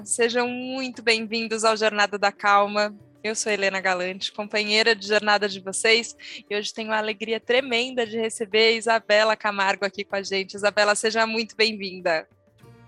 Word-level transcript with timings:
Olá, 0.00 0.06
sejam 0.06 0.48
muito 0.48 1.02
bem-vindos 1.02 1.62
ao 1.62 1.76
Jornada 1.76 2.18
da 2.18 2.32
Calma. 2.32 2.94
Eu 3.22 3.34
sou 3.34 3.52
Helena 3.52 3.82
Galante, 3.82 4.32
companheira 4.32 4.96
de 4.96 5.06
jornada 5.06 5.46
de 5.46 5.60
vocês, 5.60 6.16
e 6.48 6.56
hoje 6.56 6.72
tenho 6.72 6.90
a 6.90 6.96
alegria 6.96 7.38
tremenda 7.38 8.06
de 8.06 8.16
receber 8.16 8.78
Isabela 8.78 9.36
Camargo 9.36 9.84
aqui 9.84 10.02
com 10.02 10.16
a 10.16 10.22
gente. 10.22 10.54
Isabela, 10.54 10.94
seja 10.94 11.26
muito 11.26 11.54
bem-vinda. 11.54 12.26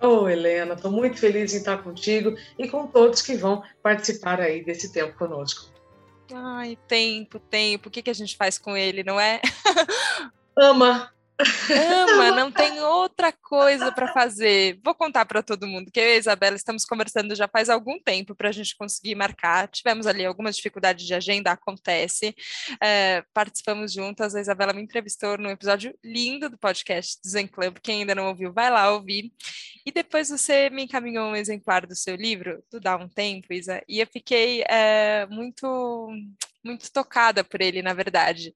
Ô, 0.00 0.22
oh, 0.22 0.28
Helena, 0.28 0.72
estou 0.72 0.90
muito 0.90 1.18
feliz 1.18 1.52
em 1.52 1.58
estar 1.58 1.82
contigo 1.82 2.34
e 2.58 2.66
com 2.66 2.86
todos 2.86 3.20
que 3.20 3.34
vão 3.34 3.62
participar 3.82 4.40
aí 4.40 4.64
desse 4.64 4.90
tempo 4.90 5.14
conosco. 5.18 5.70
Ai, 6.32 6.78
tempo, 6.88 7.38
tempo, 7.38 7.88
o 7.88 7.92
que, 7.92 8.00
que 8.00 8.10
a 8.10 8.14
gente 8.14 8.38
faz 8.38 8.56
com 8.56 8.74
ele, 8.74 9.04
não 9.04 9.20
é? 9.20 9.38
Ama, 10.56 11.12
Ama, 11.42 12.30
não 12.32 12.50
tem 12.50 12.80
outra 12.80 13.32
coisa 13.32 13.90
para 13.92 14.12
fazer. 14.12 14.78
Vou 14.84 14.94
contar 14.94 15.24
para 15.24 15.42
todo 15.42 15.66
mundo 15.66 15.90
que 15.90 16.00
eu 16.00 16.04
e 16.04 16.12
a 16.12 16.16
Isabela 16.16 16.56
estamos 16.56 16.84
conversando 16.84 17.34
já 17.34 17.48
faz 17.48 17.68
algum 17.68 17.98
tempo 17.98 18.34
para 18.34 18.48
a 18.48 18.52
gente 18.52 18.76
conseguir 18.76 19.14
marcar. 19.14 19.68
Tivemos 19.68 20.06
ali 20.06 20.24
algumas 20.24 20.56
dificuldades 20.56 21.06
de 21.06 21.14
agenda, 21.14 21.52
acontece. 21.52 22.34
É, 22.80 23.24
participamos 23.32 23.92
juntas. 23.92 24.34
A 24.34 24.40
Isabela 24.40 24.72
me 24.72 24.82
entrevistou 24.82 25.36
num 25.38 25.50
episódio 25.50 25.94
lindo 26.04 26.48
do 26.48 26.58
podcast 26.58 27.20
do 27.22 27.28
Zen 27.28 27.46
Club. 27.46 27.78
Quem 27.82 28.00
ainda 28.00 28.14
não 28.14 28.28
ouviu, 28.28 28.52
vai 28.52 28.70
lá 28.70 28.90
ouvir. 28.92 29.32
E 29.84 29.90
depois 29.90 30.28
você 30.28 30.70
me 30.70 30.84
encaminhou 30.84 31.30
um 31.30 31.36
exemplar 31.36 31.86
do 31.86 31.94
seu 31.94 32.14
livro, 32.14 32.62
do 32.70 32.80
Dá 32.80 32.96
um 32.96 33.08
Tempo, 33.08 33.52
Isa, 33.52 33.82
e 33.88 34.00
eu 34.00 34.06
fiquei 34.06 34.62
é, 34.68 35.26
muito 35.26 36.08
muito 36.64 36.92
tocada 36.92 37.42
por 37.42 37.60
ele, 37.60 37.82
na 37.82 37.92
verdade 37.92 38.54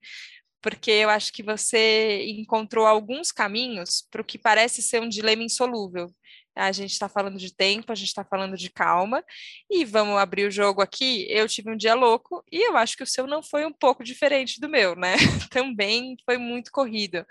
porque 0.62 0.91
eu 0.91 1.10
acho 1.10 1.33
que 1.33 1.42
você 1.42 2.24
encontrou 2.27 2.87
alguns 2.87 3.33
caminhos 3.33 4.06
para 4.10 4.23
o 4.23 4.24
que 4.24 4.38
parece 4.38 4.82
ser 4.82 5.01
um 5.01 5.09
dilema 5.09 5.43
insolúvel. 5.43 6.09
A 6.57 6.73
gente 6.73 6.93
está 6.93 7.09
falando 7.09 7.37
de 7.38 7.54
tempo, 7.54 7.93
a 7.93 7.95
gente 7.95 8.09
está 8.09 8.24
falando 8.24 8.57
de 8.57 8.71
calma, 8.71 9.23
e 9.71 9.85
vamos 9.85 10.18
abrir 10.18 10.46
o 10.46 10.51
jogo 10.51 10.80
aqui. 10.80 11.26
Eu 11.29 11.46
tive 11.46 11.71
um 11.71 11.76
dia 11.76 11.95
louco 11.95 12.43
e 12.51 12.66
eu 12.68 12.76
acho 12.76 12.96
que 12.96 13.02
o 13.02 13.07
seu 13.07 13.26
não 13.26 13.43
foi 13.43 13.66
um 13.66 13.73
pouco 13.73 14.02
diferente 14.02 14.60
do 14.60 14.68
meu, 14.68 14.96
né? 14.96 15.15
Também 15.51 16.16
foi 16.24 16.38
muito 16.38 16.73
corrido. 16.73 17.24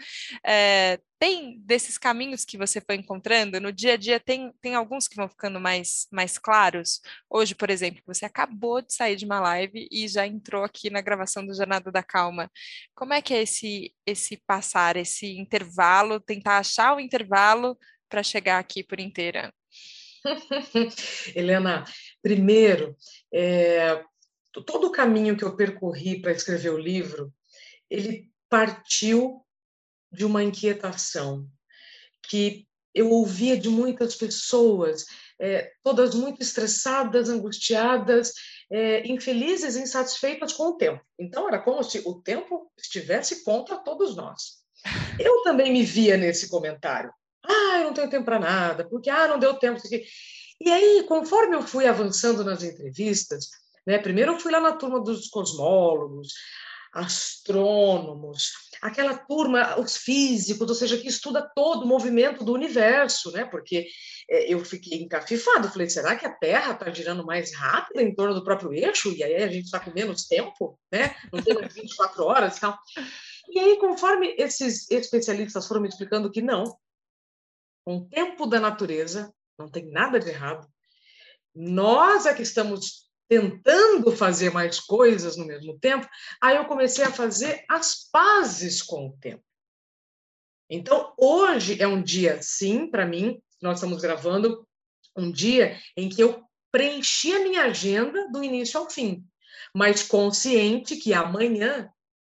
É, 0.45 0.99
tem 1.17 1.59
desses 1.61 1.97
caminhos 1.97 2.43
que 2.45 2.57
você 2.57 2.81
foi 2.81 2.95
encontrando 2.95 3.59
no 3.59 3.71
dia 3.71 3.93
a 3.93 3.97
dia, 3.97 4.19
tem, 4.19 4.51
tem 4.61 4.75
alguns 4.75 5.07
que 5.07 5.15
vão 5.15 5.29
ficando 5.29 5.59
mais, 5.59 6.07
mais 6.11 6.37
claros. 6.37 7.01
Hoje, 7.29 7.55
por 7.55 7.69
exemplo, 7.69 8.01
você 8.05 8.25
acabou 8.25 8.81
de 8.81 8.93
sair 8.93 9.15
de 9.15 9.25
uma 9.25 9.39
live 9.39 9.87
e 9.91 10.07
já 10.07 10.27
entrou 10.27 10.63
aqui 10.63 10.89
na 10.89 11.01
gravação 11.01 11.45
do 11.45 11.55
Jornada 11.55 11.91
da 11.91 12.03
Calma. 12.03 12.51
Como 12.93 13.13
é 13.13 13.21
que 13.21 13.33
é 13.33 13.41
esse, 13.41 13.93
esse 14.05 14.37
passar, 14.45 14.97
esse 14.97 15.37
intervalo, 15.37 16.19
tentar 16.19 16.59
achar 16.59 16.95
o 16.95 16.99
intervalo 16.99 17.77
para 18.09 18.23
chegar 18.23 18.59
aqui 18.59 18.83
por 18.83 18.99
inteira? 18.99 19.53
Helena, 21.35 21.85
primeiro, 22.21 22.95
é, 23.33 24.03
todo 24.65 24.87
o 24.87 24.91
caminho 24.91 25.37
que 25.37 25.43
eu 25.43 25.55
percorri 25.55 26.21
para 26.21 26.31
escrever 26.31 26.71
o 26.71 26.77
livro, 26.77 27.33
ele 27.89 28.31
partiu 28.49 29.41
de 30.11 30.25
uma 30.25 30.43
inquietação 30.43 31.47
que 32.23 32.67
eu 32.93 33.09
ouvia 33.11 33.57
de 33.57 33.67
muitas 33.67 34.15
pessoas, 34.15 35.05
é, 35.39 35.69
todas 35.83 36.15
muito 36.15 36.41
estressadas, 36.41 37.29
angustiadas, 37.29 38.31
é, 38.71 39.05
infelizes, 39.05 39.75
insatisfeitas 39.75 40.53
com 40.53 40.69
o 40.69 40.77
tempo. 40.77 41.03
Então, 41.19 41.47
era 41.47 41.59
como 41.59 41.83
se 41.83 42.01
o 42.05 42.21
tempo 42.21 42.71
estivesse 42.77 43.43
contra 43.43 43.77
todos 43.77 44.15
nós. 44.15 44.63
Eu 45.19 45.43
também 45.43 45.73
me 45.73 45.83
via 45.83 46.15
nesse 46.15 46.49
comentário. 46.49 47.11
Ah, 47.47 47.79
eu 47.79 47.85
não 47.85 47.93
tenho 47.93 48.09
tempo 48.09 48.25
para 48.25 48.39
nada, 48.39 48.87
porque 48.87 49.09
ah, 49.09 49.27
não 49.27 49.39
deu 49.39 49.53
tempo. 49.55 49.79
E 50.59 50.71
aí, 50.71 51.03
conforme 51.07 51.55
eu 51.55 51.61
fui 51.61 51.85
avançando 51.85 52.43
nas 52.43 52.63
entrevistas, 52.63 53.49
né, 53.85 53.97
primeiro 53.97 54.33
eu 54.33 54.39
fui 54.39 54.51
lá 54.51 54.59
na 54.59 54.73
turma 54.73 55.01
dos 55.01 55.27
cosmólogos, 55.27 56.29
astrônomos, 56.95 58.53
aquela 58.81 59.17
turma, 59.17 59.77
os 59.77 59.97
físicos, 59.97 60.69
ou 60.69 60.75
seja, 60.75 60.97
que 60.97 61.09
estuda 61.09 61.51
todo 61.53 61.83
o 61.83 61.87
movimento 61.87 62.43
do 62.45 62.53
universo, 62.53 63.31
né? 63.33 63.43
Porque 63.43 63.85
é, 64.29 64.53
eu 64.53 64.63
fiquei 64.63 64.99
encafifado, 64.99 65.69
falei, 65.69 65.89
será 65.89 66.15
que 66.15 66.25
a 66.25 66.31
Terra 66.31 66.71
está 66.71 66.89
girando 66.89 67.25
mais 67.25 67.53
rápido 67.53 67.99
em 67.99 68.15
torno 68.15 68.33
do 68.33 68.45
próprio 68.45 68.73
eixo? 68.73 69.11
E 69.11 69.21
aí 69.21 69.35
a 69.35 69.47
gente 69.47 69.65
está 69.65 69.79
com 69.79 69.91
menos 69.91 70.25
tempo, 70.25 70.79
né? 70.89 71.13
Não 71.33 71.43
tem 71.43 71.53
mais 71.53 71.73
24 71.73 72.23
horas 72.23 72.57
e 72.57 72.61
tal. 72.61 72.79
E 73.49 73.59
aí, 73.59 73.77
conforme 73.77 74.33
esses 74.37 74.89
especialistas 74.89 75.67
foram 75.67 75.81
me 75.81 75.89
explicando 75.89 76.31
que 76.31 76.41
não, 76.41 76.63
com 77.85 77.97
o 77.97 78.05
tempo 78.09 78.47
da 78.47 78.59
natureza, 78.59 79.31
não 79.57 79.69
tem 79.69 79.89
nada 79.91 80.19
de 80.19 80.29
errado. 80.29 80.67
Nós 81.53 82.25
é 82.25 82.33
que 82.33 82.41
estamos 82.41 83.05
tentando 83.29 84.11
fazer 84.11 84.51
mais 84.51 84.79
coisas 84.79 85.37
no 85.37 85.45
mesmo 85.45 85.79
tempo. 85.79 86.07
Aí 86.41 86.57
eu 86.57 86.65
comecei 86.65 87.05
a 87.05 87.11
fazer 87.11 87.63
as 87.69 88.09
pazes 88.11 88.81
com 88.81 89.07
o 89.07 89.17
tempo. 89.17 89.43
Então, 90.69 91.13
hoje 91.15 91.81
é 91.81 91.87
um 91.87 92.01
dia, 92.01 92.41
sim, 92.41 92.89
para 92.89 93.05
mim, 93.05 93.39
nós 93.61 93.77
estamos 93.77 94.01
gravando, 94.01 94.67
um 95.15 95.31
dia 95.31 95.79
em 95.95 96.09
que 96.09 96.21
eu 96.21 96.43
preenchi 96.71 97.33
a 97.33 97.39
minha 97.39 97.63
agenda 97.65 98.29
do 98.31 98.43
início 98.43 98.79
ao 98.79 98.89
fim, 98.89 99.23
mas 99.73 100.03
consciente 100.03 100.97
que 100.97 101.13
amanhã 101.13 101.89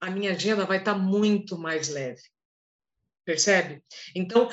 a 0.01 0.09
minha 0.09 0.31
agenda 0.31 0.65
vai 0.65 0.79
estar 0.79 0.95
muito 0.95 1.57
mais 1.57 1.87
leve 1.87 2.21
percebe? 3.25 3.83
Então, 4.15 4.49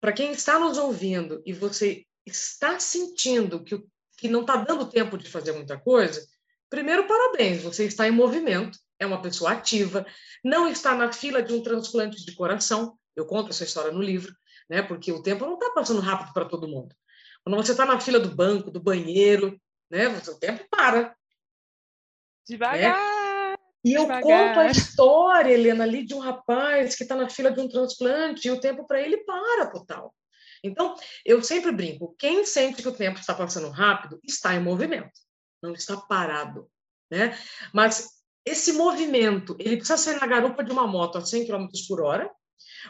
para 0.00 0.12
quem 0.12 0.32
está 0.32 0.58
nos 0.58 0.78
ouvindo 0.78 1.42
e 1.44 1.52
você 1.52 2.04
está 2.26 2.78
sentindo 2.78 3.62
que, 3.62 3.82
que 4.16 4.28
não 4.28 4.40
está 4.40 4.56
dando 4.56 4.88
tempo 4.88 5.16
de 5.16 5.28
fazer 5.28 5.52
muita 5.52 5.78
coisa, 5.78 6.26
primeiro, 6.68 7.06
parabéns, 7.06 7.62
você 7.62 7.84
está 7.84 8.08
em 8.08 8.12
movimento, 8.12 8.78
é 8.98 9.06
uma 9.06 9.22
pessoa 9.22 9.52
ativa, 9.52 10.04
não 10.44 10.68
está 10.68 10.94
na 10.94 11.12
fila 11.12 11.42
de 11.42 11.52
um 11.52 11.62
transplante 11.62 12.24
de 12.24 12.34
coração, 12.34 12.98
eu 13.14 13.26
conto 13.26 13.50
essa 13.50 13.64
história 13.64 13.92
no 13.92 14.02
livro, 14.02 14.32
né? 14.68 14.82
porque 14.82 15.12
o 15.12 15.22
tempo 15.22 15.44
não 15.44 15.54
está 15.54 15.70
passando 15.70 16.00
rápido 16.00 16.32
para 16.32 16.44
todo 16.44 16.68
mundo. 16.68 16.94
Quando 17.42 17.56
você 17.56 17.72
está 17.72 17.86
na 17.86 18.00
fila 18.00 18.20
do 18.20 18.34
banco, 18.34 18.70
do 18.70 18.80
banheiro, 18.80 19.60
né? 19.90 20.08
o 20.08 20.38
tempo 20.38 20.66
para. 20.70 21.16
Devagar. 22.46 22.96
Né? 22.96 23.17
E 23.84 23.92
eu 23.92 24.02
Devagar. 24.02 24.22
conto 24.22 24.60
a 24.60 24.70
história, 24.70 25.52
Helena, 25.52 25.84
ali 25.84 26.04
de 26.04 26.14
um 26.14 26.18
rapaz 26.18 26.94
que 26.96 27.04
está 27.04 27.14
na 27.14 27.28
fila 27.28 27.50
de 27.50 27.60
um 27.60 27.68
transplante 27.68 28.48
e 28.48 28.50
o 28.50 28.60
tempo 28.60 28.86
para 28.86 29.00
ele 29.00 29.18
para 29.18 29.66
total. 29.70 30.14
Então, 30.62 30.94
eu 31.24 31.42
sempre 31.42 31.70
brinco: 31.70 32.14
quem 32.18 32.44
sente 32.44 32.82
que 32.82 32.88
o 32.88 32.94
tempo 32.94 33.20
está 33.20 33.34
passando 33.34 33.70
rápido 33.70 34.18
está 34.24 34.54
em 34.54 34.62
movimento, 34.62 35.12
não 35.62 35.72
está 35.72 35.96
parado. 35.96 36.68
Né? 37.10 37.38
Mas 37.72 38.18
esse 38.44 38.72
movimento, 38.72 39.56
ele 39.58 39.76
precisa 39.76 39.96
ser 39.96 40.20
na 40.20 40.26
garupa 40.26 40.64
de 40.64 40.72
uma 40.72 40.86
moto 40.86 41.18
a 41.18 41.24
100 41.24 41.46
km 41.46 41.66
por 41.86 42.00
hora, 42.00 42.30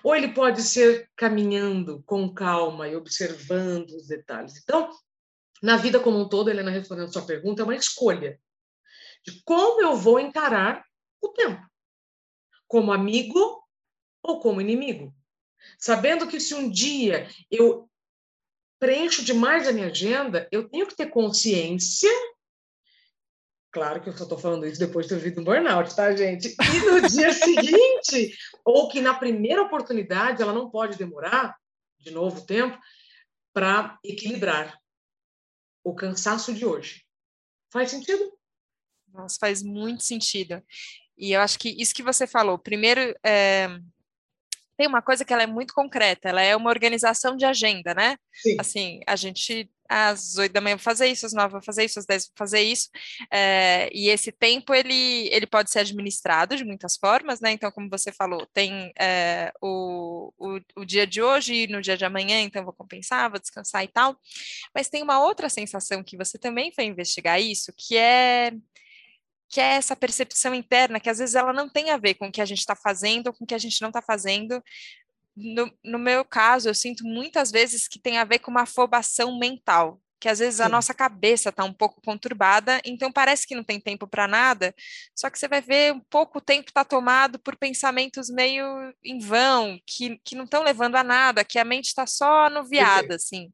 ou 0.02 0.14
ele 0.14 0.32
pode 0.32 0.62
ser 0.62 1.08
caminhando 1.16 2.02
com 2.06 2.32
calma 2.32 2.88
e 2.88 2.96
observando 2.96 3.90
os 3.90 4.06
detalhes. 4.06 4.54
Então, 4.62 4.90
na 5.62 5.76
vida 5.76 6.00
como 6.00 6.18
um 6.18 6.28
todo, 6.28 6.48
Helena, 6.48 6.70
respondendo 6.70 7.08
a 7.08 7.12
sua 7.12 7.26
pergunta, 7.26 7.62
é 7.62 7.64
uma 7.64 7.74
escolha 7.74 8.38
de 9.28 9.42
como 9.42 9.82
eu 9.82 9.94
vou 9.94 10.18
encarar 10.18 10.82
o 11.20 11.28
tempo, 11.28 11.60
como 12.66 12.92
amigo 12.92 13.62
ou 14.22 14.40
como 14.40 14.60
inimigo. 14.60 15.14
Sabendo 15.78 16.26
que 16.26 16.40
se 16.40 16.54
um 16.54 16.70
dia 16.70 17.28
eu 17.50 17.88
preencho 18.78 19.24
demais 19.24 19.68
a 19.68 19.72
minha 19.72 19.88
agenda, 19.88 20.48
eu 20.50 20.68
tenho 20.68 20.86
que 20.86 20.96
ter 20.96 21.10
consciência. 21.10 22.10
Claro 23.70 24.00
que 24.00 24.08
eu 24.08 24.16
só 24.16 24.22
estou 24.22 24.38
falando 24.38 24.66
isso 24.66 24.80
depois 24.80 25.06
de 25.06 25.14
ter 25.14 25.20
vivido 25.20 25.42
um 25.42 25.44
burnout, 25.44 25.94
tá, 25.94 26.14
gente? 26.16 26.48
E 26.48 26.90
no 26.90 27.06
dia 27.06 27.32
seguinte, 27.34 28.34
ou 28.64 28.88
que 28.88 29.00
na 29.02 29.12
primeira 29.12 29.62
oportunidade 29.62 30.40
ela 30.40 30.54
não 30.54 30.70
pode 30.70 30.96
demorar, 30.96 31.54
de 31.98 32.10
novo 32.10 32.46
tempo, 32.46 32.78
para 33.52 33.98
equilibrar 34.02 34.78
o 35.84 35.94
cansaço 35.94 36.54
de 36.54 36.64
hoje. 36.64 37.04
Faz 37.70 37.90
sentido? 37.90 38.37
Nossa, 39.18 39.36
faz 39.40 39.62
muito 39.62 40.04
sentido. 40.04 40.62
E 41.18 41.32
eu 41.32 41.40
acho 41.40 41.58
que 41.58 41.70
isso 41.70 41.92
que 41.92 42.02
você 42.02 42.26
falou, 42.26 42.56
primeiro, 42.56 43.14
é, 43.26 43.68
tem 44.78 44.86
uma 44.86 45.02
coisa 45.02 45.24
que 45.24 45.32
ela 45.32 45.42
é 45.42 45.46
muito 45.46 45.74
concreta, 45.74 46.28
ela 46.28 46.40
é 46.40 46.54
uma 46.54 46.70
organização 46.70 47.36
de 47.36 47.44
agenda, 47.44 47.92
né? 47.92 48.16
Sim. 48.32 48.56
Assim, 48.60 49.00
a 49.04 49.16
gente 49.16 49.68
às 49.88 50.36
oito 50.36 50.52
da 50.52 50.60
manhã 50.60 50.76
vou 50.76 50.82
fazer 50.82 51.06
isso, 51.06 51.24
às 51.26 51.32
nove 51.32 51.52
vou 51.52 51.62
fazer 51.62 51.84
isso, 51.84 51.98
às 51.98 52.04
dez 52.06 52.26
vou 52.26 52.34
fazer 52.36 52.60
isso, 52.60 52.90
é, 53.32 53.88
e 53.92 54.08
esse 54.08 54.30
tempo 54.30 54.74
ele, 54.74 55.28
ele 55.32 55.46
pode 55.46 55.70
ser 55.70 55.80
administrado 55.80 56.54
de 56.56 56.64
muitas 56.64 56.96
formas, 56.96 57.40
né? 57.40 57.50
Então, 57.52 57.72
como 57.72 57.88
você 57.88 58.12
falou, 58.12 58.46
tem 58.52 58.92
é, 58.96 59.50
o, 59.60 60.32
o, 60.38 60.60
o, 60.76 60.84
dia 60.84 61.06
de 61.06 61.22
hoje 61.22 61.54
e 61.54 61.66
no 61.66 61.80
dia 61.80 61.96
de 61.96 62.04
amanhã, 62.04 62.40
então 62.40 62.62
vou 62.62 62.72
compensar, 62.72 63.30
vou 63.30 63.40
descansar 63.40 63.82
e 63.82 63.88
tal, 63.88 64.16
mas 64.74 64.88
tem 64.88 65.02
uma 65.02 65.20
outra 65.24 65.48
sensação 65.48 66.04
que 66.04 66.16
você 66.16 66.38
também 66.38 66.70
foi 66.70 66.84
investigar 66.84 67.40
isso, 67.40 67.72
que 67.76 67.96
é 67.96 68.52
que 69.48 69.60
é 69.60 69.74
essa 69.74 69.96
percepção 69.96 70.54
interna, 70.54 71.00
que 71.00 71.08
às 71.08 71.18
vezes 71.18 71.34
ela 71.34 71.52
não 71.52 71.68
tem 71.68 71.90
a 71.90 71.96
ver 71.96 72.14
com 72.14 72.28
o 72.28 72.32
que 72.32 72.40
a 72.40 72.44
gente 72.44 72.58
está 72.58 72.76
fazendo 72.76 73.28
ou 73.28 73.32
com 73.32 73.44
o 73.44 73.46
que 73.46 73.54
a 73.54 73.58
gente 73.58 73.80
não 73.80 73.88
está 73.88 74.02
fazendo, 74.02 74.62
no, 75.36 75.72
no 75.84 75.98
meu 75.98 76.24
caso, 76.24 76.68
eu 76.68 76.74
sinto 76.74 77.04
muitas 77.04 77.50
vezes 77.50 77.86
que 77.86 77.98
tem 77.98 78.18
a 78.18 78.24
ver 78.24 78.40
com 78.40 78.50
uma 78.50 78.62
afobação 78.62 79.38
mental 79.38 80.00
que 80.20 80.28
às 80.28 80.38
vezes 80.38 80.56
Sim. 80.56 80.64
a 80.64 80.68
nossa 80.68 80.92
cabeça 80.92 81.50
está 81.50 81.64
um 81.64 81.72
pouco 81.72 82.00
conturbada, 82.02 82.80
então 82.84 83.12
parece 83.12 83.46
que 83.46 83.54
não 83.54 83.62
tem 83.62 83.80
tempo 83.80 84.06
para 84.06 84.26
nada, 84.26 84.74
só 85.14 85.30
que 85.30 85.38
você 85.38 85.46
vai 85.46 85.60
ver 85.60 85.92
um 85.92 86.00
pouco 86.00 86.38
o 86.38 86.40
tempo 86.40 86.68
está 86.68 86.84
tomado 86.84 87.38
por 87.38 87.56
pensamentos 87.56 88.28
meio 88.28 88.66
em 89.04 89.18
vão, 89.18 89.78
que, 89.86 90.20
que 90.24 90.34
não 90.34 90.44
estão 90.44 90.62
levando 90.62 90.96
a 90.96 91.04
nada, 91.04 91.44
que 91.44 91.58
a 91.58 91.64
mente 91.64 91.86
está 91.86 92.06
só 92.06 92.46
anuviada, 92.46 93.14
assim. 93.14 93.52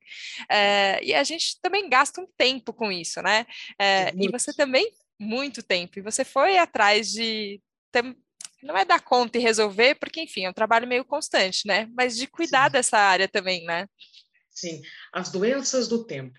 É, 0.49 1.01
e 1.05 1.15
a 1.15 1.23
gente 1.23 1.61
também 1.61 1.89
gasta 1.89 2.21
um 2.21 2.27
tempo 2.37 2.73
com 2.73 2.91
isso, 2.91 3.21
né? 3.21 3.47
É, 3.79 4.13
e 4.17 4.31
você 4.31 4.53
também, 4.53 4.91
muito 5.19 5.63
tempo, 5.63 5.99
e 5.99 6.03
você 6.03 6.25
foi 6.25 6.59
atrás 6.59 7.11
de. 7.11 7.61
Não 8.63 8.77
é 8.77 8.85
dar 8.85 9.01
conta 9.01 9.37
e 9.39 9.41
resolver, 9.41 9.95
porque, 9.97 10.23
enfim, 10.23 10.47
é 10.47 10.51
um 10.51 10.55
trabalho 10.55 10.89
meio 10.89 11.05
constante, 11.05 11.67
né? 11.67 11.87
Mas 11.95 12.17
de 12.17 12.27
cuidar 12.27 12.67
Sim. 12.67 12.73
dessa 12.73 12.99
área 12.99 13.29
também, 13.29 13.65
né? 13.65 13.87
Sim, 14.51 14.81
as 15.13 15.31
doenças 15.31 15.87
do 15.87 16.05
tempo. 16.05 16.39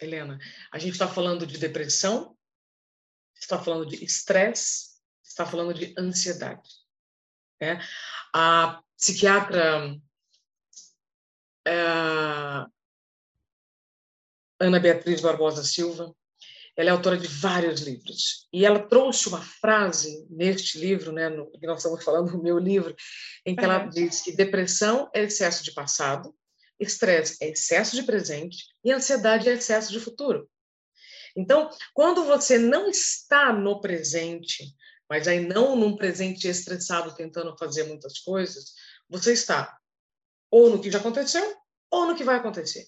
Helena, 0.00 0.38
a 0.72 0.78
gente 0.78 0.92
está 0.92 1.08
falando 1.08 1.46
de 1.46 1.58
depressão, 1.58 2.36
está 3.34 3.62
falando 3.62 3.86
de 3.86 4.04
estresse, 4.04 4.96
está 5.22 5.44
falando 5.44 5.74
de 5.74 5.94
ansiedade. 5.98 6.68
Né? 7.60 7.80
A 8.34 8.82
psiquiatra 8.96 9.98
é, 11.66 12.66
Ana 14.60 14.80
Beatriz 14.80 15.20
Barbosa 15.20 15.64
Silva, 15.64 16.14
ela 16.76 16.90
é 16.90 16.92
autora 16.92 17.16
de 17.16 17.26
vários 17.26 17.80
livros 17.80 18.46
e 18.52 18.66
ela 18.66 18.78
trouxe 18.78 19.28
uma 19.28 19.40
frase 19.40 20.26
neste 20.28 20.78
livro, 20.78 21.10
né, 21.10 21.28
no 21.28 21.50
que 21.50 21.66
nós 21.66 21.78
estamos 21.78 22.04
falando, 22.04 22.32
no 22.36 22.42
meu 22.42 22.58
livro, 22.58 22.94
em 23.44 23.56
que 23.56 23.64
uhum. 23.64 23.72
ela 23.72 23.86
diz 23.86 24.20
que 24.20 24.36
depressão 24.36 25.10
é 25.14 25.22
excesso 25.22 25.64
de 25.64 25.72
passado, 25.72 26.34
Estresse 26.78 27.42
é 27.42 27.48
excesso 27.48 27.96
de 27.96 28.02
presente 28.02 28.66
e 28.84 28.92
ansiedade 28.92 29.48
é 29.48 29.54
excesso 29.54 29.90
de 29.90 29.98
futuro. 29.98 30.48
Então, 31.34 31.70
quando 31.94 32.24
você 32.24 32.58
não 32.58 32.88
está 32.88 33.52
no 33.52 33.80
presente, 33.80 34.74
mas 35.08 35.26
aí 35.26 35.40
não 35.40 35.76
num 35.76 35.96
presente 35.96 36.48
estressado 36.48 37.14
tentando 37.14 37.56
fazer 37.56 37.84
muitas 37.84 38.18
coisas, 38.18 38.72
você 39.08 39.32
está 39.32 39.78
ou 40.50 40.70
no 40.70 40.80
que 40.80 40.90
já 40.90 40.98
aconteceu 40.98 41.56
ou 41.90 42.06
no 42.06 42.14
que 42.14 42.24
vai 42.24 42.36
acontecer. 42.36 42.86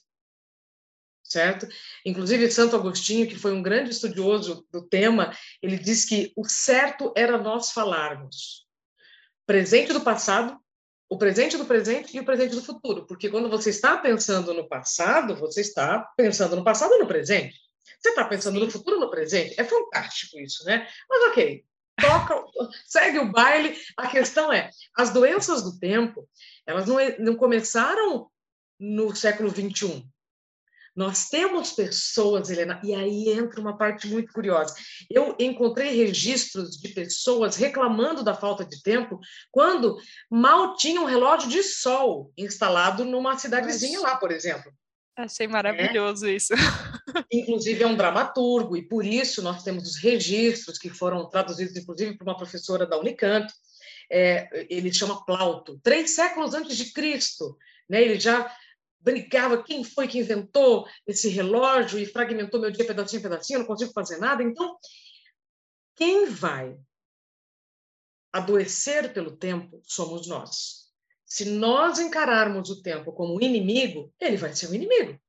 Certo? 1.28 1.68
Inclusive, 2.06 2.50
Santo 2.50 2.74
Agostinho, 2.74 3.28
que 3.28 3.36
foi 3.36 3.52
um 3.52 3.62
grande 3.62 3.90
estudioso 3.90 4.66
do 4.72 4.80
tema, 4.80 5.36
ele 5.62 5.76
diz 5.76 6.06
que 6.06 6.32
o 6.34 6.48
certo 6.48 7.12
era 7.14 7.36
nós 7.36 7.70
falarmos 7.70 8.66
presente 9.46 9.92
do 9.92 10.00
passado, 10.00 10.58
o 11.08 11.16
presente 11.16 11.56
do 11.56 11.64
presente 11.64 12.16
e 12.16 12.20
o 12.20 12.24
presente 12.24 12.54
do 12.54 12.62
futuro, 12.62 13.06
porque 13.06 13.30
quando 13.30 13.48
você 13.48 13.70
está 13.70 13.96
pensando 13.96 14.52
no 14.52 14.68
passado, 14.68 15.36
você 15.36 15.62
está 15.62 16.00
pensando 16.16 16.56
no 16.56 16.64
passado 16.64 16.94
e 16.94 16.98
no 16.98 17.06
presente. 17.06 17.58
Você 17.98 18.10
está 18.10 18.24
pensando 18.24 18.60
no 18.60 18.70
futuro 18.70 19.00
no 19.00 19.10
presente. 19.10 19.58
É 19.58 19.64
fantástico 19.64 20.38
isso, 20.38 20.64
né? 20.64 20.86
Mas 21.08 21.30
ok, 21.30 21.64
toca, 21.98 22.44
segue 22.86 23.18
o 23.18 23.32
baile. 23.32 23.74
A 23.96 24.08
questão 24.08 24.52
é, 24.52 24.70
as 24.96 25.10
doenças 25.10 25.62
do 25.62 25.78
tempo, 25.78 26.28
elas 26.66 26.86
não, 26.86 26.96
não 27.18 27.34
começaram 27.34 28.30
no 28.78 29.14
século 29.14 29.48
21. 29.48 30.06
Nós 30.98 31.28
temos 31.28 31.70
pessoas, 31.70 32.50
Helena, 32.50 32.80
e 32.82 32.92
aí 32.92 33.28
entra 33.28 33.60
uma 33.60 33.78
parte 33.78 34.08
muito 34.08 34.32
curiosa. 34.32 34.74
Eu 35.08 35.36
encontrei 35.38 35.94
registros 35.94 36.76
de 36.76 36.88
pessoas 36.88 37.54
reclamando 37.54 38.24
da 38.24 38.34
falta 38.34 38.64
de 38.64 38.82
tempo 38.82 39.20
quando 39.52 39.96
mal 40.28 40.74
tinha 40.74 41.00
um 41.00 41.04
relógio 41.04 41.48
de 41.48 41.62
sol 41.62 42.32
instalado 42.36 43.04
numa 43.04 43.38
cidadezinha 43.38 44.00
lá, 44.00 44.16
por 44.16 44.32
exemplo. 44.32 44.72
Achei 45.16 45.46
maravilhoso 45.46 46.26
é. 46.26 46.32
isso. 46.32 46.52
Inclusive 47.30 47.80
é 47.80 47.86
um 47.86 47.96
dramaturgo, 47.96 48.76
e 48.76 48.82
por 48.82 49.06
isso 49.06 49.40
nós 49.40 49.62
temos 49.62 49.88
os 49.88 49.96
registros 49.98 50.78
que 50.78 50.90
foram 50.90 51.28
traduzidos, 51.30 51.76
inclusive, 51.76 52.18
por 52.18 52.26
uma 52.26 52.36
professora 52.36 52.84
da 52.84 52.98
Unicamp. 52.98 53.46
É, 54.10 54.66
ele 54.68 54.92
chama 54.92 55.24
Plauto, 55.24 55.78
três 55.80 56.10
séculos 56.10 56.54
antes 56.54 56.76
de 56.76 56.92
Cristo. 56.92 57.56
Né? 57.88 58.02
Ele 58.02 58.18
já 58.18 58.52
brigava 59.00 59.62
quem 59.62 59.84
foi 59.84 60.08
que 60.08 60.18
inventou 60.18 60.86
esse 61.06 61.28
relógio 61.28 61.98
e 61.98 62.06
fragmentou 62.06 62.60
meu 62.60 62.70
dia 62.70 62.86
pedacinho 62.86 63.22
pedacinho, 63.22 63.60
não 63.60 63.66
consigo 63.66 63.92
fazer 63.92 64.18
nada. 64.18 64.42
Então, 64.42 64.76
quem 65.96 66.26
vai 66.26 66.76
adoecer 68.32 69.12
pelo 69.12 69.36
tempo 69.36 69.80
somos 69.84 70.28
nós. 70.28 70.88
Se 71.24 71.44
nós 71.44 71.98
encararmos 71.98 72.70
o 72.70 72.82
tempo 72.82 73.12
como 73.12 73.40
inimigo, 73.40 74.12
ele 74.20 74.36
vai 74.36 74.54
ser 74.54 74.68
um 74.68 74.74
inimigo. 74.74 75.20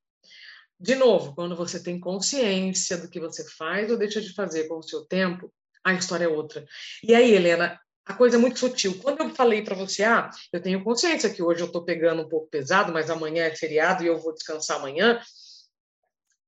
De 0.80 0.95
novo, 0.95 1.36
quando 1.36 1.56
você 1.56 1.81
tem 1.83 2.00
consciência 2.00 2.98
do 2.98 3.10
que 3.10 3.19
você 3.19 3.44
faz 3.50 3.92
ou 3.92 3.98
deixa 3.98 4.22
de 4.22 4.33
fazer 4.33 4.68
com 4.68 4.77
o 4.77 4.83
seu 4.83 5.06
tempo, 5.06 5.54
a 5.83 5.94
história 5.94 6.25
é 6.25 6.30
outra. 6.30 6.65
E 7.04 7.13
aí, 7.13 7.33
Helena, 7.33 7.80
a 8.09 8.13
coisa 8.15 8.38
é 8.38 8.39
muito 8.39 8.57
sutil. 8.57 9.00
Quando 9.03 9.21
eu 9.21 9.29
falei 9.35 9.61
para 9.61 9.75
você, 9.75 10.03
ah, 10.03 10.31
eu 10.51 10.59
tenho 10.59 10.83
consciência 10.83 11.29
que 11.29 11.44
hoje 11.44 11.61
eu 11.61 11.67
estou 11.67 11.85
pegando 11.85 12.23
um 12.23 12.27
pouco 12.27 12.50
pesado, 12.50 12.91
mas 12.91 13.07
amanhã 13.07 13.44
é 13.44 13.56
feriado 13.56 14.03
e 14.03 14.07
eu 14.07 14.17
vou 14.17 14.33
descansar 14.33 14.77
amanhã, 14.77 15.21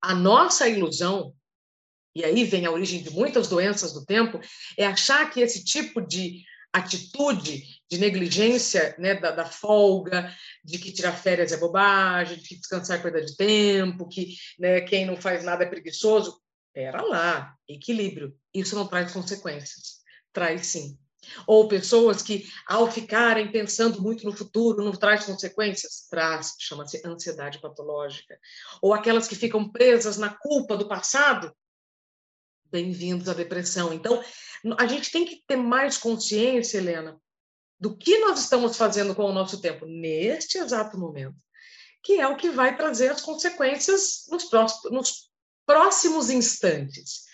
a 0.01 0.15
nossa 0.15 0.67
ilusão, 0.67 1.35
e 2.15 2.25
aí 2.25 2.45
vem 2.45 2.65
a 2.65 2.71
origem 2.71 3.03
de 3.03 3.11
muitas 3.11 3.47
doenças 3.47 3.93
do 3.93 4.03
tempo, 4.03 4.39
é 4.75 4.87
achar 4.87 5.29
que 5.29 5.39
esse 5.39 5.63
tipo 5.63 6.01
de 6.01 6.43
atitude 6.73 7.63
de 7.87 7.99
negligência, 7.99 8.95
né, 8.97 9.13
da, 9.13 9.29
da, 9.29 9.45
folga, 9.45 10.35
de 10.63 10.79
que 10.79 10.91
tirar 10.91 11.11
férias 11.11 11.51
é 11.51 11.57
bobagem, 11.57 12.37
de 12.37 12.47
que 12.47 12.55
descansar 12.55 12.97
é 12.97 13.03
perda 13.03 13.23
de 13.23 13.35
tempo, 13.37 14.07
que 14.07 14.35
né, 14.57 14.81
quem 14.81 15.05
não 15.05 15.15
faz 15.15 15.43
nada 15.43 15.63
é 15.63 15.69
preguiçoso. 15.69 16.41
Pera 16.73 17.03
lá, 17.03 17.55
equilíbrio. 17.69 18.35
Isso 18.51 18.73
não 18.73 18.87
traz 18.87 19.11
consequências. 19.11 19.99
Traz 20.33 20.65
sim. 20.65 20.97
Ou 21.45 21.68
pessoas 21.68 22.21
que, 22.21 22.47
ao 22.68 22.89
ficarem 22.91 23.51
pensando 23.51 24.01
muito 24.01 24.25
no 24.25 24.35
futuro, 24.35 24.83
não 24.83 24.91
traz 24.91 25.25
consequências? 25.25 26.07
Traz, 26.09 26.56
chama-se 26.59 27.01
ansiedade 27.06 27.59
patológica. 27.59 28.39
Ou 28.81 28.94
aquelas 28.94 29.27
que 29.27 29.35
ficam 29.35 29.69
presas 29.69 30.18
na 30.18 30.29
culpa 30.29 30.75
do 30.75 30.88
passado? 30.88 31.56
Bem-vindos 32.65 33.27
à 33.27 33.33
depressão. 33.33 33.94
Então, 33.94 34.23
a 34.77 34.88
gente 34.88 35.12
tem 35.12 35.25
que 35.25 35.44
ter 35.45 35.57
mais 35.57 35.97
consciência, 35.97 36.77
Helena, 36.77 37.19
do 37.79 37.97
que 37.97 38.19
nós 38.19 38.39
estamos 38.39 38.77
fazendo 38.77 39.13
com 39.13 39.24
o 39.24 39.34
nosso 39.34 39.60
tempo 39.60 39.86
neste 39.86 40.57
exato 40.57 40.98
momento, 40.98 41.36
que 42.03 42.19
é 42.19 42.27
o 42.27 42.38
que 42.38 42.50
vai 42.50 42.77
trazer 42.77 43.10
as 43.10 43.22
consequências 43.22 44.25
nos 44.29 44.45
próximos, 44.45 44.91
nos 44.91 45.31
próximos 45.65 46.29
instantes. 46.29 47.30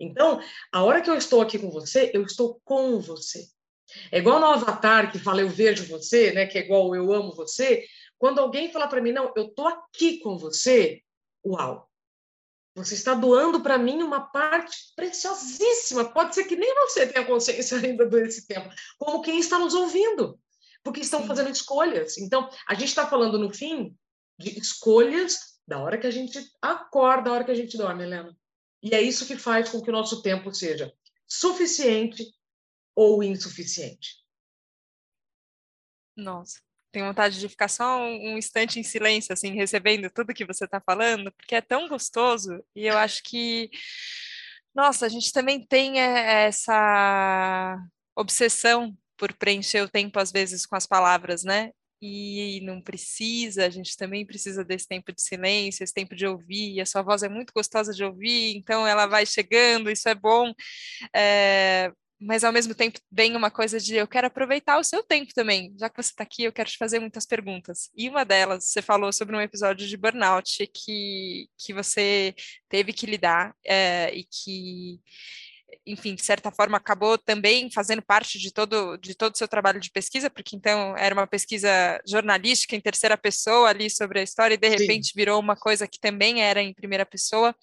Então, 0.00 0.40
a 0.72 0.82
hora 0.82 1.00
que 1.00 1.10
eu 1.10 1.16
estou 1.16 1.40
aqui 1.40 1.58
com 1.58 1.70
você, 1.70 2.10
eu 2.14 2.22
estou 2.22 2.60
com 2.64 2.98
você. 3.00 3.46
É 4.10 4.18
igual 4.18 4.40
no 4.40 4.46
Avatar 4.46 5.12
que 5.12 5.18
fala 5.18 5.40
eu 5.40 5.48
vejo 5.48 5.86
você, 5.86 6.32
né? 6.32 6.46
Que 6.46 6.58
é 6.58 6.62
igual 6.62 6.94
eu 6.94 7.12
amo 7.12 7.34
você. 7.34 7.84
Quando 8.18 8.40
alguém 8.40 8.72
fala 8.72 8.88
para 8.88 9.00
mim, 9.00 9.12
não, 9.12 9.32
eu 9.36 9.46
estou 9.46 9.68
aqui 9.68 10.18
com 10.18 10.38
você, 10.38 11.02
uau! 11.44 11.88
Você 12.76 12.94
está 12.94 13.14
doando 13.14 13.60
para 13.60 13.78
mim 13.78 14.02
uma 14.02 14.20
parte 14.20 14.76
preciosíssima. 14.96 16.04
Pode 16.06 16.34
ser 16.34 16.44
que 16.44 16.56
nem 16.56 16.74
você 16.74 17.06
tenha 17.06 17.24
consciência 17.24 17.78
ainda 17.78 18.04
desse 18.06 18.46
tempo, 18.46 18.68
como 18.98 19.22
quem 19.22 19.38
está 19.38 19.58
nos 19.58 19.74
ouvindo, 19.74 20.38
porque 20.82 21.00
estão 21.00 21.20
Sim. 21.22 21.28
fazendo 21.28 21.50
escolhas. 21.50 22.18
Então, 22.18 22.50
a 22.68 22.74
gente 22.74 22.88
está 22.88 23.06
falando 23.06 23.38
no 23.38 23.54
fim 23.54 23.96
de 24.38 24.58
escolhas 24.58 25.54
da 25.66 25.78
hora 25.78 25.96
que 25.96 26.06
a 26.06 26.10
gente 26.10 26.38
acorda, 26.60 27.30
da 27.30 27.32
hora 27.32 27.44
que 27.44 27.52
a 27.52 27.54
gente 27.54 27.76
dorme, 27.76 28.02
Helena. 28.02 28.36
E 28.84 28.94
é 28.94 29.00
isso 29.00 29.26
que 29.26 29.38
faz 29.38 29.70
com 29.70 29.80
que 29.80 29.88
o 29.88 29.92
nosso 29.92 30.20
tempo 30.20 30.52
seja 30.52 30.94
suficiente 31.26 32.22
ou 32.94 33.22
insuficiente. 33.22 34.22
Nossa, 36.14 36.60
tenho 36.92 37.06
vontade 37.06 37.40
de 37.40 37.48
ficar 37.48 37.68
só 37.68 37.98
um, 37.98 38.34
um 38.34 38.38
instante 38.38 38.78
em 38.78 38.82
silêncio, 38.82 39.32
assim, 39.32 39.54
recebendo 39.54 40.10
tudo 40.10 40.34
que 40.34 40.44
você 40.44 40.66
está 40.66 40.82
falando, 40.82 41.32
porque 41.32 41.54
é 41.54 41.62
tão 41.62 41.88
gostoso 41.88 42.62
e 42.76 42.86
eu 42.86 42.98
acho 42.98 43.22
que, 43.22 43.70
nossa, 44.74 45.06
a 45.06 45.08
gente 45.08 45.32
também 45.32 45.66
tem 45.66 45.98
é, 45.98 46.44
essa 46.44 47.78
obsessão 48.14 48.94
por 49.16 49.32
preencher 49.32 49.80
o 49.80 49.88
tempo 49.88 50.18
às 50.18 50.30
vezes 50.30 50.66
com 50.66 50.76
as 50.76 50.86
palavras, 50.86 51.42
né? 51.42 51.72
E 52.04 52.60
não 52.60 52.80
precisa, 52.80 53.66
a 53.66 53.70
gente 53.70 53.96
também 53.96 54.26
precisa 54.26 54.64
desse 54.64 54.86
tempo 54.86 55.12
de 55.12 55.22
silêncio, 55.22 55.82
esse 55.82 55.94
tempo 55.94 56.14
de 56.14 56.26
ouvir, 56.26 56.80
a 56.80 56.86
sua 56.86 57.02
voz 57.02 57.22
é 57.22 57.28
muito 57.28 57.52
gostosa 57.54 57.92
de 57.92 58.04
ouvir, 58.04 58.56
então 58.56 58.86
ela 58.86 59.06
vai 59.06 59.24
chegando, 59.24 59.90
isso 59.90 60.08
é 60.08 60.14
bom, 60.14 60.52
é, 61.14 61.92
mas 62.20 62.44
ao 62.44 62.52
mesmo 62.52 62.74
tempo 62.74 62.98
vem 63.10 63.36
uma 63.36 63.50
coisa 63.50 63.78
de 63.78 63.96
eu 63.96 64.06
quero 64.06 64.26
aproveitar 64.26 64.78
o 64.78 64.84
seu 64.84 65.02
tempo 65.02 65.32
também, 65.34 65.74
já 65.78 65.88
que 65.88 66.02
você 66.02 66.10
está 66.10 66.22
aqui, 66.22 66.44
eu 66.44 66.52
quero 66.52 66.70
te 66.70 66.78
fazer 66.78 66.98
muitas 66.98 67.26
perguntas. 67.26 67.90
E 67.96 68.08
uma 68.08 68.24
delas, 68.24 68.66
você 68.66 68.80
falou 68.80 69.12
sobre 69.12 69.36
um 69.36 69.40
episódio 69.40 69.86
de 69.86 69.96
burnout 69.96 70.66
que, 70.66 71.48
que 71.58 71.72
você 71.72 72.34
teve 72.68 72.92
que 72.92 73.06
lidar 73.06 73.54
é, 73.64 74.14
e 74.14 74.24
que 74.24 75.00
enfim, 75.86 76.14
de 76.14 76.24
certa 76.24 76.50
forma, 76.50 76.76
acabou 76.76 77.18
também 77.18 77.70
fazendo 77.70 78.02
parte 78.02 78.38
de 78.38 78.52
todo 78.52 78.96
de 78.96 79.14
todo 79.14 79.34
o 79.34 79.38
seu 79.38 79.48
trabalho 79.48 79.80
de 79.80 79.90
pesquisa, 79.90 80.30
porque 80.30 80.56
então 80.56 80.96
era 80.96 81.14
uma 81.14 81.26
pesquisa 81.26 81.68
jornalística 82.06 82.74
em 82.74 82.80
terceira 82.80 83.16
pessoa 83.16 83.68
ali 83.68 83.90
sobre 83.90 84.20
a 84.20 84.22
história, 84.22 84.54
e 84.54 84.58
de 84.58 84.68
repente 84.68 85.08
Sim. 85.08 85.12
virou 85.14 85.40
uma 85.40 85.56
coisa 85.56 85.86
que 85.86 86.00
também 86.00 86.42
era 86.42 86.62
em 86.62 86.72
primeira 86.72 87.04
pessoa. 87.04 87.54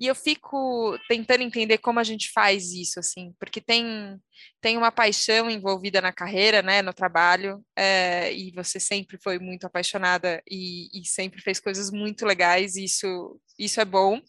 E 0.00 0.06
eu 0.06 0.14
fico 0.14 0.96
tentando 1.08 1.42
entender 1.42 1.78
como 1.78 1.98
a 1.98 2.04
gente 2.04 2.30
faz 2.30 2.72
isso, 2.72 3.00
assim, 3.00 3.34
porque 3.38 3.60
tem, 3.60 4.16
tem 4.60 4.76
uma 4.76 4.92
paixão 4.92 5.50
envolvida 5.50 6.00
na 6.00 6.12
carreira, 6.12 6.62
né, 6.62 6.82
no 6.82 6.92
trabalho, 6.92 7.64
é, 7.74 8.32
e 8.32 8.52
você 8.52 8.78
sempre 8.78 9.18
foi 9.20 9.40
muito 9.40 9.66
apaixonada 9.66 10.40
e, 10.48 10.88
e 10.94 11.04
sempre 11.04 11.40
fez 11.42 11.58
coisas 11.58 11.90
muito 11.90 12.24
legais, 12.24 12.76
e 12.76 12.84
isso, 12.84 13.40
isso 13.58 13.80
é 13.80 13.84
bom. 13.84 14.20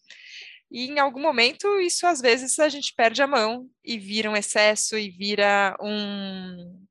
E 0.71 0.87
em 0.87 0.99
algum 0.99 1.21
momento, 1.21 1.79
isso 1.79 2.05
às 2.05 2.21
vezes 2.21 2.59
a 2.59 2.69
gente 2.69 2.93
perde 2.95 3.21
a 3.21 3.27
mão 3.27 3.67
e 3.83 3.97
vira 3.97 4.29
um 4.29 4.35
excesso 4.35 4.97
e 4.97 5.09
vira 5.09 5.75
um, 5.81 6.85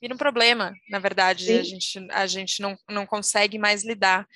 vira 0.00 0.14
um 0.14 0.18
problema, 0.18 0.74
na 0.88 0.98
verdade, 0.98 1.46
Sim. 1.46 1.58
a 1.58 1.62
gente, 1.62 2.06
a 2.10 2.26
gente 2.26 2.60
não, 2.60 2.76
não 2.88 3.06
consegue 3.06 3.58
mais 3.58 3.84
lidar. 3.84 4.26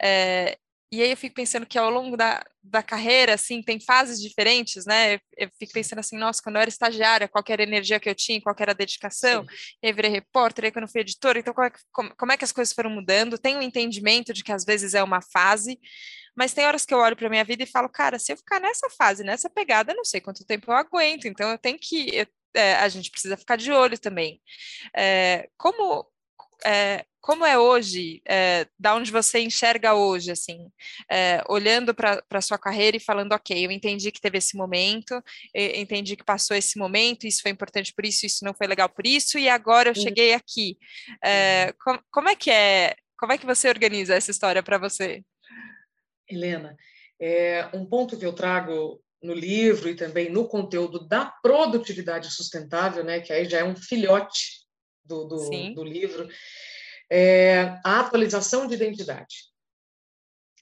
É, 0.00 0.56
e 0.92 1.00
aí 1.00 1.10
eu 1.10 1.16
fico 1.16 1.36
pensando 1.36 1.66
que 1.66 1.78
ao 1.78 1.88
longo 1.88 2.16
da, 2.16 2.44
da 2.60 2.82
carreira, 2.82 3.34
assim, 3.34 3.62
tem 3.62 3.78
fases 3.78 4.20
diferentes, 4.20 4.84
né? 4.84 5.20
Eu 5.36 5.48
fico 5.56 5.72
pensando 5.72 6.00
assim, 6.00 6.18
nossa, 6.18 6.42
quando 6.42 6.56
eu 6.56 6.62
era 6.62 6.68
estagiária, 6.68 7.28
qual 7.28 7.44
era 7.48 7.62
a 7.62 7.66
energia 7.66 8.00
que 8.00 8.08
eu 8.08 8.14
tinha, 8.14 8.40
qual 8.40 8.56
era 8.58 8.72
a 8.72 8.74
dedicação, 8.74 9.44
Sim. 9.44 9.56
e 9.84 9.86
aí 9.86 9.92
virei 9.92 10.10
repórter, 10.10 10.64
aí 10.64 10.72
quando 10.72 10.86
eu 10.86 10.88
fui 10.88 11.02
editora, 11.02 11.38
então 11.38 11.54
como 11.54 11.66
é, 11.66 11.70
que, 11.70 11.78
como, 11.92 12.16
como 12.16 12.32
é 12.32 12.36
que 12.36 12.44
as 12.44 12.50
coisas 12.50 12.74
foram 12.74 12.90
mudando? 12.90 13.38
Tenho 13.38 13.60
um 13.60 13.62
entendimento 13.62 14.32
de 14.32 14.42
que 14.42 14.50
às 14.50 14.64
vezes 14.64 14.92
é 14.92 15.02
uma 15.02 15.22
fase, 15.22 15.78
mas 16.36 16.52
tem 16.52 16.66
horas 16.66 16.84
que 16.84 16.94
eu 16.94 16.98
olho 16.98 17.16
para 17.16 17.28
minha 17.28 17.44
vida 17.44 17.62
e 17.62 17.66
falo, 17.66 17.88
cara, 17.88 18.18
se 18.18 18.32
eu 18.32 18.36
ficar 18.36 18.60
nessa 18.60 18.88
fase, 18.90 19.24
nessa 19.24 19.50
pegada, 19.50 19.94
não 19.94 20.04
sei 20.04 20.20
quanto 20.20 20.44
tempo 20.46 20.70
eu 20.70 20.76
aguento, 20.76 21.26
então 21.26 21.50
eu 21.50 21.58
tenho 21.58 21.78
que, 21.80 22.14
eu, 22.14 22.26
é, 22.54 22.74
a 22.76 22.88
gente 22.88 23.10
precisa 23.10 23.36
ficar 23.36 23.56
de 23.56 23.72
olho 23.72 23.98
também. 23.98 24.40
É, 24.96 25.48
como 25.56 26.06
é, 26.64 27.04
como 27.20 27.44
é 27.44 27.58
hoje, 27.58 28.22
é, 28.26 28.66
da 28.78 28.94
onde 28.94 29.10
você 29.10 29.40
enxerga 29.40 29.94
hoje, 29.94 30.30
assim, 30.30 30.68
é, 31.10 31.42
olhando 31.48 31.94
para 31.94 32.22
a 32.30 32.40
sua 32.40 32.58
carreira 32.58 32.96
e 32.96 33.00
falando, 33.00 33.32
ok, 33.32 33.66
eu 33.66 33.70
entendi 33.70 34.10
que 34.10 34.20
teve 34.20 34.38
esse 34.38 34.56
momento, 34.56 35.22
entendi 35.54 36.16
que 36.16 36.24
passou 36.24 36.56
esse 36.56 36.78
momento, 36.78 37.26
isso 37.26 37.42
foi 37.42 37.50
importante 37.50 37.92
por 37.94 38.06
isso, 38.06 38.24
isso 38.26 38.44
não 38.44 38.54
foi 38.54 38.66
legal 38.66 38.88
por 38.88 39.06
isso, 39.06 39.38
e 39.38 39.48
agora 39.48 39.90
eu 39.90 39.94
cheguei 39.94 40.32
aqui. 40.34 40.78
É, 41.22 41.66
uhum. 41.86 41.96
com, 41.96 42.02
como 42.10 42.28
é 42.28 42.36
que 42.36 42.50
é, 42.50 42.94
como 43.18 43.32
é 43.32 43.38
que 43.38 43.46
você 43.46 43.68
organiza 43.68 44.14
essa 44.14 44.30
história 44.30 44.62
para 44.62 44.78
você? 44.78 45.22
Helena, 46.30 46.76
é, 47.20 47.68
um 47.74 47.84
ponto 47.84 48.16
que 48.16 48.24
eu 48.24 48.32
trago 48.32 49.02
no 49.22 49.34
livro 49.34 49.88
e 49.88 49.94
também 49.94 50.30
no 50.30 50.48
conteúdo 50.48 51.06
da 51.06 51.26
produtividade 51.26 52.30
sustentável, 52.30 53.04
né, 53.04 53.20
que 53.20 53.32
aí 53.32 53.48
já 53.48 53.58
é 53.58 53.64
um 53.64 53.76
filhote 53.76 54.64
do, 55.04 55.24
do, 55.24 55.50
do 55.74 55.84
livro, 55.84 56.28
é 57.10 57.78
a 57.84 58.00
atualização 58.00 58.66
de 58.66 58.74
identidade. 58.74 59.50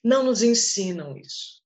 Não 0.03 0.23
nos 0.23 0.43
ensinam 0.43 1.17
isso. 1.17 1.63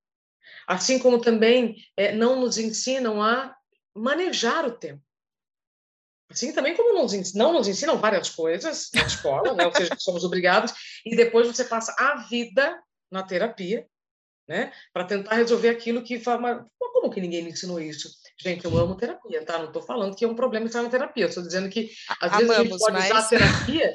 Assim 0.66 0.98
como 0.98 1.20
também 1.20 1.76
é, 1.96 2.12
não 2.12 2.40
nos 2.40 2.58
ensinam 2.58 3.22
a 3.22 3.54
manejar 3.94 4.66
o 4.66 4.72
tempo. 4.72 5.02
Assim 6.30 6.52
também 6.52 6.74
como 6.74 6.94
nos, 6.94 7.34
não 7.34 7.52
nos 7.52 7.68
ensinam 7.68 7.98
várias 7.98 8.30
coisas 8.30 8.88
na 8.94 9.02
escola, 9.02 9.54
né? 9.54 9.66
ou 9.66 9.74
seja, 9.74 9.94
somos 9.98 10.24
obrigados, 10.24 10.72
e 11.04 11.14
depois 11.14 11.46
você 11.46 11.64
passa 11.64 11.94
a 11.98 12.26
vida 12.26 12.82
na 13.10 13.22
terapia, 13.22 13.86
né? 14.52 14.70
Para 14.92 15.04
tentar 15.04 15.34
resolver 15.34 15.70
aquilo 15.70 16.02
que 16.02 16.20
fala, 16.20 16.66
como 16.78 17.10
que 17.10 17.20
ninguém 17.20 17.42
me 17.42 17.50
ensinou 17.50 17.80
isso? 17.80 18.10
Gente, 18.38 18.66
eu 18.66 18.76
amo 18.76 18.96
terapia, 18.96 19.42
tá? 19.44 19.58
Não 19.58 19.68
estou 19.68 19.82
falando 19.82 20.14
que 20.14 20.26
é 20.26 20.28
um 20.28 20.34
problema 20.34 20.66
estar 20.66 20.82
na 20.82 20.90
terapia, 20.90 21.24
estou 21.24 21.42
dizendo 21.42 21.70
que 21.70 21.90
às 22.20 22.32
vezes 22.32 22.50
Amamos, 22.50 22.58
a 22.58 22.62
gente 22.62 22.78
pode 22.78 22.92
mas... 22.92 23.04
usar 23.06 23.18
a 23.18 23.28
terapia 23.28 23.92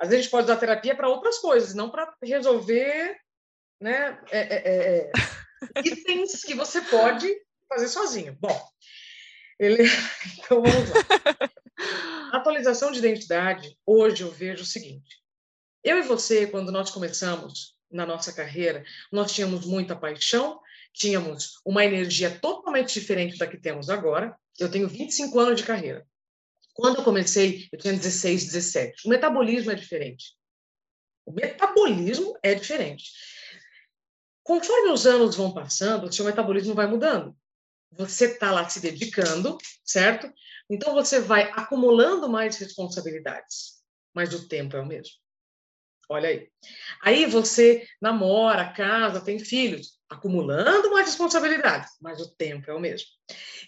às 0.00 0.08
vezes 0.08 0.20
a 0.20 0.22
gente 0.22 0.30
pode 0.30 0.44
usar 0.44 0.56
terapia 0.56 0.96
para 0.96 1.10
outras 1.10 1.38
coisas, 1.38 1.74
não 1.74 1.90
para 1.90 2.10
resolver 2.22 3.18
né, 3.78 4.18
é, 4.30 4.38
é, 4.38 4.56
é, 4.56 5.10
é 5.10 5.80
itens 5.84 6.42
que 6.42 6.54
você 6.54 6.80
pode 6.80 7.30
fazer 7.68 7.86
sozinho. 7.86 8.34
Bom, 8.40 8.68
ele... 9.58 9.84
então 10.42 10.62
vamos 10.62 10.90
lá. 10.90 12.36
atualização 12.38 12.90
de 12.90 12.98
identidade, 12.98 13.76
hoje 13.84 14.22
eu 14.22 14.30
vejo 14.30 14.62
o 14.62 14.66
seguinte: 14.66 15.20
eu 15.84 15.98
e 15.98 16.02
você, 16.02 16.46
quando 16.46 16.72
nós 16.72 16.90
começamos 16.90 17.78
na 17.90 18.06
nossa 18.06 18.32
carreira, 18.32 18.84
nós 19.10 19.32
tínhamos 19.32 19.66
muita 19.66 19.96
paixão, 19.96 20.60
tínhamos 20.92 21.60
uma 21.64 21.84
energia 21.84 22.30
totalmente 22.30 22.98
diferente 22.98 23.38
da 23.38 23.46
que 23.46 23.58
temos 23.58 23.90
agora. 23.90 24.36
Eu 24.58 24.70
tenho 24.70 24.88
25 24.88 25.38
anos 25.38 25.60
de 25.60 25.66
carreira. 25.66 26.06
Quando 26.74 26.98
eu 26.98 27.04
comecei, 27.04 27.68
eu 27.72 27.78
tinha 27.78 27.92
16, 27.92 28.46
17. 28.46 29.06
O 29.06 29.10
metabolismo 29.10 29.70
é 29.70 29.74
diferente. 29.74 30.34
O 31.26 31.32
metabolismo 31.32 32.38
é 32.42 32.54
diferente. 32.54 33.10
Conforme 34.42 34.90
os 34.90 35.06
anos 35.06 35.36
vão 35.36 35.52
passando, 35.52 36.06
o 36.06 36.12
seu 36.12 36.24
metabolismo 36.24 36.74
vai 36.74 36.86
mudando. 36.86 37.36
Você 37.92 38.26
está 38.26 38.50
lá 38.50 38.68
se 38.68 38.80
dedicando, 38.80 39.58
certo? 39.84 40.32
Então 40.68 40.94
você 40.94 41.20
vai 41.20 41.50
acumulando 41.52 42.28
mais 42.28 42.56
responsabilidades, 42.56 43.82
mas 44.14 44.32
o 44.32 44.48
tempo 44.48 44.76
é 44.76 44.80
o 44.80 44.86
mesmo. 44.86 45.14
Olha 46.10 46.28
aí. 46.28 46.48
Aí 47.02 47.24
você 47.24 47.86
namora, 48.02 48.72
casa, 48.72 49.20
tem 49.20 49.38
filhos, 49.38 50.00
acumulando 50.08 50.90
mais 50.90 51.06
responsabilidades, 51.06 51.92
mas 52.00 52.20
o 52.20 52.34
tempo 52.34 52.68
é 52.68 52.74
o 52.74 52.80
mesmo. 52.80 53.06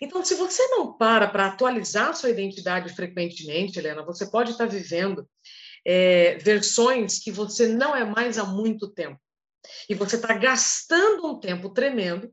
Então, 0.01 0.25
se 0.25 0.35
você 0.35 0.67
não 0.67 0.93
para 0.93 1.29
para 1.29 1.47
atualizar 1.47 2.17
sua 2.17 2.31
identidade 2.31 2.93
frequentemente, 2.97 3.79
Helena, 3.79 4.05
você 4.05 4.29
pode 4.29 4.51
estar 4.51 4.67
vivendo 4.67 5.25
é, 5.87 6.37
versões 6.39 7.21
que 7.21 7.31
você 7.31 7.69
não 7.69 7.95
é 7.95 8.05
mais 8.05 8.37
há 8.39 8.45
muito 8.45 8.91
tempo. 8.93 9.21
E 9.89 9.95
você 9.95 10.17
está 10.17 10.35
gastando 10.35 11.25
um 11.25 11.39
tempo 11.39 11.71
tremendo 11.71 12.29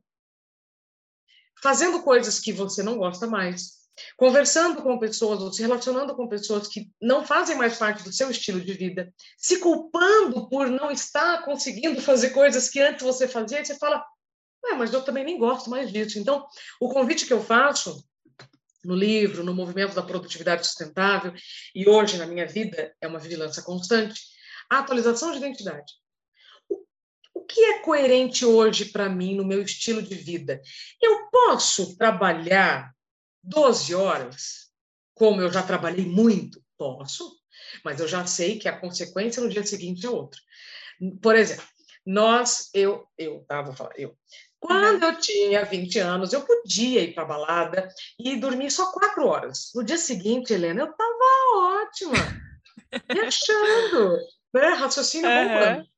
fazendo 1.62 2.02
coisas 2.02 2.40
que 2.40 2.52
você 2.52 2.82
não 2.82 2.96
gosta 2.96 3.26
mais, 3.26 3.79
conversando 4.16 4.82
com 4.82 4.98
pessoas 4.98 5.40
ou 5.40 5.52
se 5.52 5.62
relacionando 5.62 6.14
com 6.14 6.28
pessoas 6.28 6.68
que 6.68 6.90
não 7.00 7.24
fazem 7.24 7.56
mais 7.56 7.76
parte 7.76 8.02
do 8.02 8.12
seu 8.12 8.30
estilo 8.30 8.60
de 8.60 8.72
vida, 8.72 9.12
se 9.36 9.58
culpando 9.58 10.48
por 10.48 10.68
não 10.68 10.90
estar 10.90 11.44
conseguindo 11.44 12.00
fazer 12.02 12.30
coisas 12.30 12.68
que 12.68 12.80
antes 12.80 13.02
você 13.02 13.26
fazia, 13.26 13.60
e 13.60 13.64
você 13.64 13.76
fala, 13.76 14.04
mas 14.76 14.92
eu 14.92 15.02
também 15.02 15.24
nem 15.24 15.38
gosto 15.38 15.70
mais 15.70 15.92
disso. 15.92 16.18
Então, 16.18 16.46
o 16.80 16.88
convite 16.88 17.26
que 17.26 17.32
eu 17.32 17.42
faço 17.42 18.04
no 18.84 18.94
livro, 18.94 19.44
no 19.44 19.54
movimento 19.54 19.94
da 19.94 20.02
produtividade 20.02 20.66
sustentável, 20.66 21.32
e 21.74 21.88
hoje 21.88 22.16
na 22.16 22.26
minha 22.26 22.46
vida 22.46 22.94
é 23.00 23.06
uma 23.06 23.18
vigilância 23.18 23.62
constante, 23.62 24.20
a 24.70 24.78
atualização 24.78 25.32
de 25.32 25.38
identidade. 25.38 25.92
O 27.34 27.44
que 27.44 27.60
é 27.64 27.78
coerente 27.80 28.44
hoje 28.44 28.86
para 28.86 29.08
mim 29.08 29.34
no 29.34 29.44
meu 29.44 29.62
estilo 29.62 30.02
de 30.02 30.14
vida? 30.14 30.60
Eu 31.00 31.28
posso 31.30 31.96
trabalhar 31.96 32.94
12 33.42 33.94
horas, 33.94 34.70
como 35.14 35.40
eu 35.40 35.50
já 35.50 35.62
trabalhei 35.62 36.06
muito, 36.06 36.62
posso, 36.76 37.38
mas 37.84 38.00
eu 38.00 38.08
já 38.08 38.26
sei 38.26 38.58
que 38.58 38.68
a 38.68 38.78
consequência 38.78 39.42
no 39.42 39.48
dia 39.48 39.64
seguinte 39.64 40.06
é 40.06 40.10
outra. 40.10 40.40
Por 41.22 41.34
exemplo, 41.34 41.64
nós, 42.06 42.70
eu, 42.74 43.06
eu, 43.16 43.44
tá, 43.46 43.62
vou 43.62 43.74
falar, 43.74 43.92
eu. 43.96 44.16
Quando 44.58 45.04
eu 45.04 45.18
tinha 45.18 45.64
20 45.64 45.98
anos, 46.00 46.32
eu 46.32 46.42
podia 46.42 47.02
ir 47.02 47.14
para 47.14 47.24
balada 47.24 47.88
e 48.18 48.36
dormir 48.36 48.70
só 48.70 48.92
quatro 48.92 49.26
horas. 49.26 49.70
No 49.74 49.82
dia 49.82 49.96
seguinte, 49.96 50.52
Helena, 50.52 50.82
eu 50.82 50.90
estava 50.90 51.82
ótima, 51.82 52.12
me 53.14 53.20
achando, 53.20 54.16
né? 54.52 54.68
raciocínio 54.74 55.30
uhum. 55.30 55.48
bombando. 55.48 55.88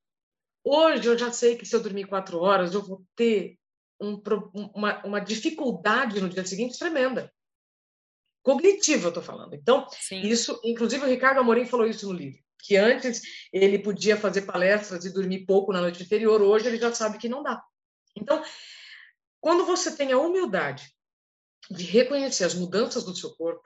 Hoje 0.65 1.09
eu 1.09 1.19
já 1.19 1.33
sei 1.33 1.57
que 1.57 1.67
se 1.67 1.75
eu 1.75 1.83
dormir 1.83 2.05
quatro 2.05 2.39
horas, 2.39 2.73
eu 2.73 2.83
vou 2.83 3.03
ter 3.17 3.59
um, 4.03 4.21
uma, 4.75 5.05
uma 5.05 5.21
dificuldade 5.21 6.21
no 6.21 6.29
dia 6.29 6.45
seguinte 6.45 6.79
tremenda. 6.79 7.33
Cognitiva, 8.43 9.05
eu 9.05 9.09
estou 9.11 9.23
falando. 9.23 9.55
Então, 9.55 9.87
Sim. 9.91 10.21
isso, 10.23 10.61
inclusive 10.65 11.05
o 11.05 11.09
Ricardo 11.09 11.39
Amorim 11.39 11.65
falou 11.65 11.87
isso 11.87 12.07
no 12.09 12.13
livro, 12.13 12.43
que 12.59 12.77
antes 12.77 13.23
ele 13.53 13.79
podia 13.79 14.17
fazer 14.17 14.43
palestras 14.43 15.05
e 15.05 15.13
dormir 15.13 15.47
pouco 15.47 15.73
na 15.73 15.81
noite 15.81 16.03
anterior, 16.03 16.43
hoje 16.43 16.67
ele 16.67 16.79
já 16.79 16.93
sabe 16.93 17.19
que 17.19 17.29
não 17.29 17.43
dá. 17.43 17.63
Então, 18.17 18.43
quando 19.41 19.65
você 19.65 19.95
tem 19.95 20.11
a 20.13 20.19
humildade 20.19 20.93
de 21.71 21.85
reconhecer 21.85 22.45
as 22.45 22.55
mudanças 22.55 23.05
do 23.05 23.15
seu 23.15 23.31
corpo 23.31 23.63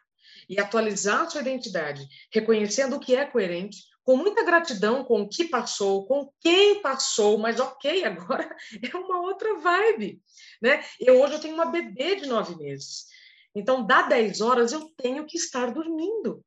e 0.49 0.61
atualizar 0.61 1.23
a 1.23 1.31
sua 1.31 1.41
identidade, 1.41 2.07
reconhecendo 2.31 2.97
o 2.97 3.01
que 3.01 3.17
é 3.17 3.25
coerente, 3.25 3.79
com 4.07 4.17
muita 4.17 4.45
gratidão 4.45 5.03
com 5.03 5.23
o 5.23 5.29
que 5.29 5.47
passou, 5.47 6.07
com 6.07 6.33
quem 6.41 6.81
passou, 6.81 7.39
mas 7.39 7.59
ok, 7.59 8.05
agora 8.05 8.57
é 8.81 8.97
uma 8.97 9.21
outra 9.21 9.59
vibe, 9.59 10.23
né? 10.63 10.85
Eu 11.01 11.21
hoje 11.21 11.35
eu 11.35 11.41
tenho 11.41 11.55
uma 11.55 11.67
bebê 11.67 12.15
de 12.15 12.27
nove 12.27 12.55
meses, 12.57 13.07
então 13.53 13.85
dá 13.85 14.03
dez 14.03 14.41
horas 14.41 14.73
eu 14.73 14.89
tenho 14.97 15.27
que 15.27 15.37
estar 15.37 15.73
dormindo, 15.73 16.41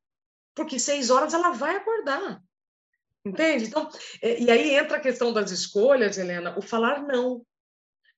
porque 0.55 0.79
seis 0.79 1.09
horas 1.09 1.33
ela 1.33 1.51
vai 1.51 1.75
acordar, 1.75 2.41
entende? 3.25 3.65
Então, 3.65 3.89
é, 4.21 4.39
e 4.39 4.49
aí 4.49 4.75
entra 4.75 4.95
a 4.95 5.01
questão 5.01 5.33
das 5.33 5.51
escolhas, 5.51 6.17
Helena, 6.17 6.57
o 6.57 6.61
falar 6.61 7.03
não. 7.03 7.45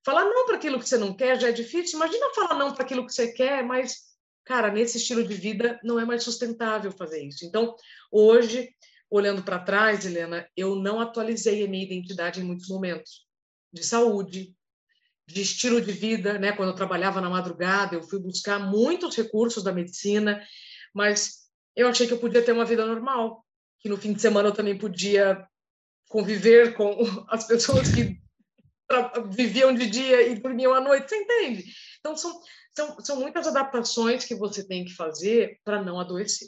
Falar 0.04 0.26
não 0.26 0.48
para 0.48 0.56
aquilo 0.56 0.80
que 0.80 0.90
você 0.90 0.98
não 0.98 1.16
quer 1.16 1.40
já 1.40 1.50
é 1.50 1.52
difícil. 1.52 1.98
Imagina 1.98 2.34
falar 2.34 2.58
não 2.58 2.74
para 2.74 2.84
aquilo 2.84 3.06
que 3.06 3.14
você 3.14 3.32
quer, 3.32 3.64
mas, 3.64 3.98
cara, 4.44 4.72
nesse 4.72 4.98
estilo 4.98 5.24
de 5.24 5.36
vida 5.36 5.80
não 5.84 6.00
é 6.00 6.06
mais 6.06 6.24
sustentável 6.24 6.92
fazer 6.92 7.24
isso. 7.24 7.46
Então, 7.46 7.76
hoje, 8.12 8.74
olhando 9.12 9.44
para 9.44 9.60
trás, 9.60 10.06
Helena, 10.06 10.48
eu 10.56 10.74
não 10.74 11.02
atualizei 11.02 11.66
a 11.66 11.68
minha 11.68 11.84
identidade 11.84 12.40
em 12.40 12.44
muitos 12.44 12.70
momentos 12.70 13.28
de 13.72 13.84
saúde, 13.84 14.56
de 15.28 15.42
estilo 15.42 15.82
de 15.82 15.92
vida, 15.92 16.40
né? 16.40 16.54
Quando 16.54 16.70
eu 16.70 16.76
trabalhava 16.76 17.20
na 17.20 17.30
madrugada, 17.30 17.96
eu 17.96 18.04
fui 18.04 18.20
buscar 18.20 18.58
muitos 18.58 19.16
recursos 19.16 19.64
da 19.64 19.74
medicina, 19.74 20.42
mas 20.94 21.42
eu 21.76 21.90
achei 21.90 22.08
que 22.08 22.14
eu 22.14 22.20
podia 22.20 22.42
ter 22.42 22.54
uma 22.54 22.66
vida 22.66 22.86
normal, 22.86 23.46
que 23.80 23.90
no 23.90 23.98
fim 23.98 24.14
de 24.14 24.22
semana 24.22 24.48
eu 24.48 24.54
também 24.54 24.78
podia 24.78 25.46
conviver 26.10 26.74
com 26.74 26.98
as 27.28 27.46
pessoas 27.46 27.90
que 27.90 28.18
viviam 29.30 29.74
de 29.74 29.88
dia 29.88 30.28
e 30.28 30.36
dormiam 30.36 30.74
à 30.74 30.80
noite, 30.80 31.10
você 31.10 31.16
entende? 31.18 31.66
Então, 32.00 32.16
são, 32.16 32.42
são, 32.74 33.00
são 33.02 33.20
muitas 33.20 33.46
adaptações 33.48 34.26
que 34.26 34.36
você 34.36 34.66
tem 34.66 34.86
que 34.86 34.94
fazer 34.94 35.60
para 35.64 35.82
não 35.82 36.00
adoecer. 36.00 36.48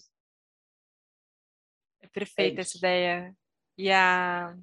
Perfeita 2.13 2.60
é 2.60 2.62
essa 2.62 2.77
ideia. 2.77 3.34
E 3.77 3.91
a, 3.91 4.55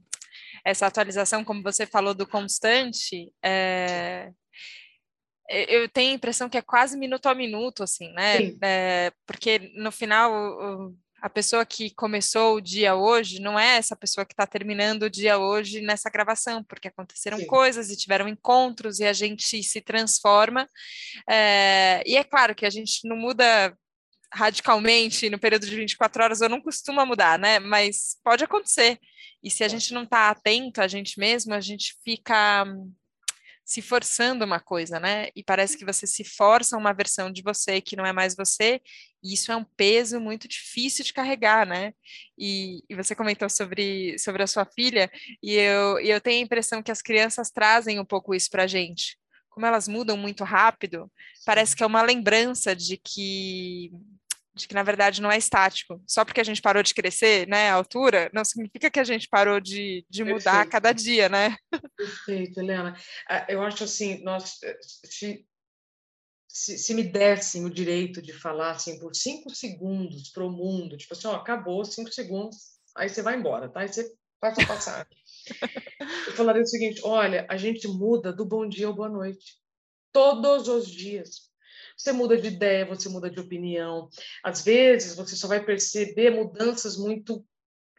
essa 0.64 0.87
atualização, 0.87 1.45
como 1.45 1.62
você 1.62 1.87
falou, 1.87 2.14
do 2.14 2.26
constante, 2.26 3.33
é, 3.42 4.30
eu 5.49 5.88
tenho 5.88 6.12
a 6.12 6.14
impressão 6.14 6.49
que 6.49 6.57
é 6.57 6.62
quase 6.62 6.97
minuto 6.97 7.26
a 7.26 7.35
minuto, 7.35 7.83
assim, 7.83 8.12
né? 8.12 8.57
É, 8.62 9.12
porque 9.26 9.73
no 9.75 9.90
final 9.90 10.95
a 11.21 11.28
pessoa 11.28 11.66
que 11.66 11.90
começou 11.95 12.57
o 12.57 12.61
dia 12.61 12.95
hoje 12.95 13.40
não 13.40 13.59
é 13.59 13.76
essa 13.76 13.95
pessoa 13.95 14.25
que 14.25 14.33
está 14.33 14.47
terminando 14.47 15.02
o 15.02 15.11
dia 15.11 15.38
hoje 15.38 15.80
nessa 15.83 16.09
gravação, 16.09 16.64
porque 16.64 16.88
aconteceram 16.88 17.38
Sim. 17.38 17.47
coisas 17.47 17.90
e 17.90 17.97
tiveram 17.97 18.26
encontros 18.26 19.00
e 19.00 19.04
a 19.04 19.12
gente 19.12 19.62
se 19.62 19.80
transforma. 19.80 20.66
É, 21.28 22.02
e 22.07 22.16
é 22.16 22.25
claro 22.25 22.54
que 22.54 22.64
a 22.64 22.71
gente 22.71 23.07
não 23.07 23.16
muda 23.16 23.76
radicalmente 24.32 25.28
no 25.28 25.38
período 25.38 25.66
de 25.66 25.75
24 25.75 26.22
horas, 26.22 26.40
eu 26.40 26.49
não 26.49 26.60
costumo 26.60 27.04
mudar, 27.04 27.38
né? 27.38 27.58
Mas 27.58 28.16
pode 28.22 28.44
acontecer. 28.44 28.99
E 29.42 29.50
se 29.50 29.64
a 29.64 29.68
gente 29.68 29.92
não 29.92 30.04
está 30.04 30.30
atento 30.30 30.80
a 30.80 30.88
gente 30.88 31.18
mesmo, 31.18 31.54
a 31.54 31.60
gente 31.60 31.96
fica 32.04 32.64
se 33.70 33.80
forçando 33.80 34.44
uma 34.44 34.58
coisa, 34.58 34.99
né? 34.99 35.28
E 35.34 35.44
parece 35.44 35.78
que 35.78 35.84
você 35.84 36.04
se 36.04 36.25
força 36.25 36.76
uma 36.76 36.92
versão 36.92 37.30
de 37.30 37.40
você 37.40 37.80
que 37.80 37.94
não 37.94 38.04
é 38.04 38.12
mais 38.12 38.34
você, 38.34 38.80
e 39.22 39.32
isso 39.32 39.52
é 39.52 39.56
um 39.56 39.62
peso 39.62 40.20
muito 40.20 40.49
difícil 40.49 41.04
de 41.04 41.12
carregar, 41.12 41.64
né? 41.64 41.94
E, 42.37 42.82
e 42.88 42.96
você 42.96 43.14
comentou 43.14 43.49
sobre, 43.49 44.18
sobre 44.18 44.42
a 44.42 44.46
sua 44.49 44.64
filha, 44.64 45.08
e 45.40 45.54
eu, 45.54 46.00
e 46.00 46.10
eu 46.10 46.20
tenho 46.20 46.40
a 46.40 46.44
impressão 46.44 46.82
que 46.82 46.90
as 46.90 47.00
crianças 47.00 47.49
trazem 47.49 48.00
um 48.00 48.04
pouco 48.04 48.34
isso 48.34 48.50
para 48.50 48.64
a 48.64 48.66
gente. 48.66 49.16
Como 49.49 49.64
elas 49.64 49.87
mudam 49.87 50.16
muito 50.16 50.42
rápido, 50.42 51.08
parece 51.46 51.76
que 51.76 51.84
é 51.84 51.87
uma 51.87 52.02
lembrança 52.02 52.75
de 52.75 52.96
que 52.96 53.92
de 54.60 54.68
que 54.68 54.74
na 54.74 54.82
verdade 54.82 55.20
não 55.20 55.30
é 55.30 55.38
estático. 55.38 56.02
Só 56.06 56.24
porque 56.24 56.40
a 56.40 56.44
gente 56.44 56.62
parou 56.62 56.82
de 56.82 56.94
crescer, 56.94 57.46
né, 57.48 57.70
a 57.70 57.74
altura, 57.74 58.30
não 58.32 58.44
significa 58.44 58.90
que 58.90 59.00
a 59.00 59.04
gente 59.04 59.28
parou 59.28 59.60
de, 59.60 60.04
de 60.08 60.24
mudar 60.24 60.62
a 60.62 60.66
cada 60.66 60.92
dia, 60.92 61.28
né? 61.28 61.56
Perfeito, 61.96 62.60
Helena. 62.60 62.96
Ah, 63.28 63.46
eu 63.48 63.62
acho 63.62 63.84
assim, 63.84 64.22
nós, 64.22 64.58
eh, 64.62 64.78
se, 64.82 65.46
se, 66.48 66.78
se 66.78 66.94
me 66.94 67.02
dessem 67.02 67.64
o 67.64 67.70
direito 67.70 68.20
de 68.20 68.32
falar 68.32 68.72
assim 68.72 68.98
por 68.98 69.14
cinco 69.14 69.54
segundos 69.54 70.30
para 70.30 70.44
o 70.44 70.50
mundo, 70.50 70.96
tipo 70.96 71.14
assim, 71.14 71.28
ó, 71.28 71.34
acabou 71.36 71.84
cinco 71.84 72.12
segundos, 72.12 72.56
aí 72.96 73.08
você 73.08 73.22
vai 73.22 73.36
embora, 73.36 73.68
tá? 73.68 73.80
Aí 73.80 73.88
você 73.88 74.10
passa 74.40 74.62
a 74.62 74.66
passar. 74.66 75.08
eu 76.26 76.32
falaria 76.32 76.62
o 76.62 76.66
seguinte: 76.66 77.00
olha, 77.04 77.46
a 77.48 77.56
gente 77.56 77.86
muda 77.86 78.32
do 78.32 78.44
bom 78.44 78.68
dia 78.68 78.86
ao 78.86 78.94
boa 78.94 79.08
noite. 79.08 79.58
Todos 80.12 80.66
os 80.66 80.90
dias 80.90 81.50
você 82.00 82.12
muda 82.12 82.37
de 82.37 82.49
ideia, 82.49 82.87
você 82.87 83.09
muda 83.09 83.30
de 83.30 83.38
opinião. 83.38 84.09
Às 84.42 84.62
vezes, 84.62 85.14
você 85.14 85.37
só 85.37 85.47
vai 85.47 85.64
perceber 85.64 86.30
mudanças 86.30 86.97
muito 86.97 87.45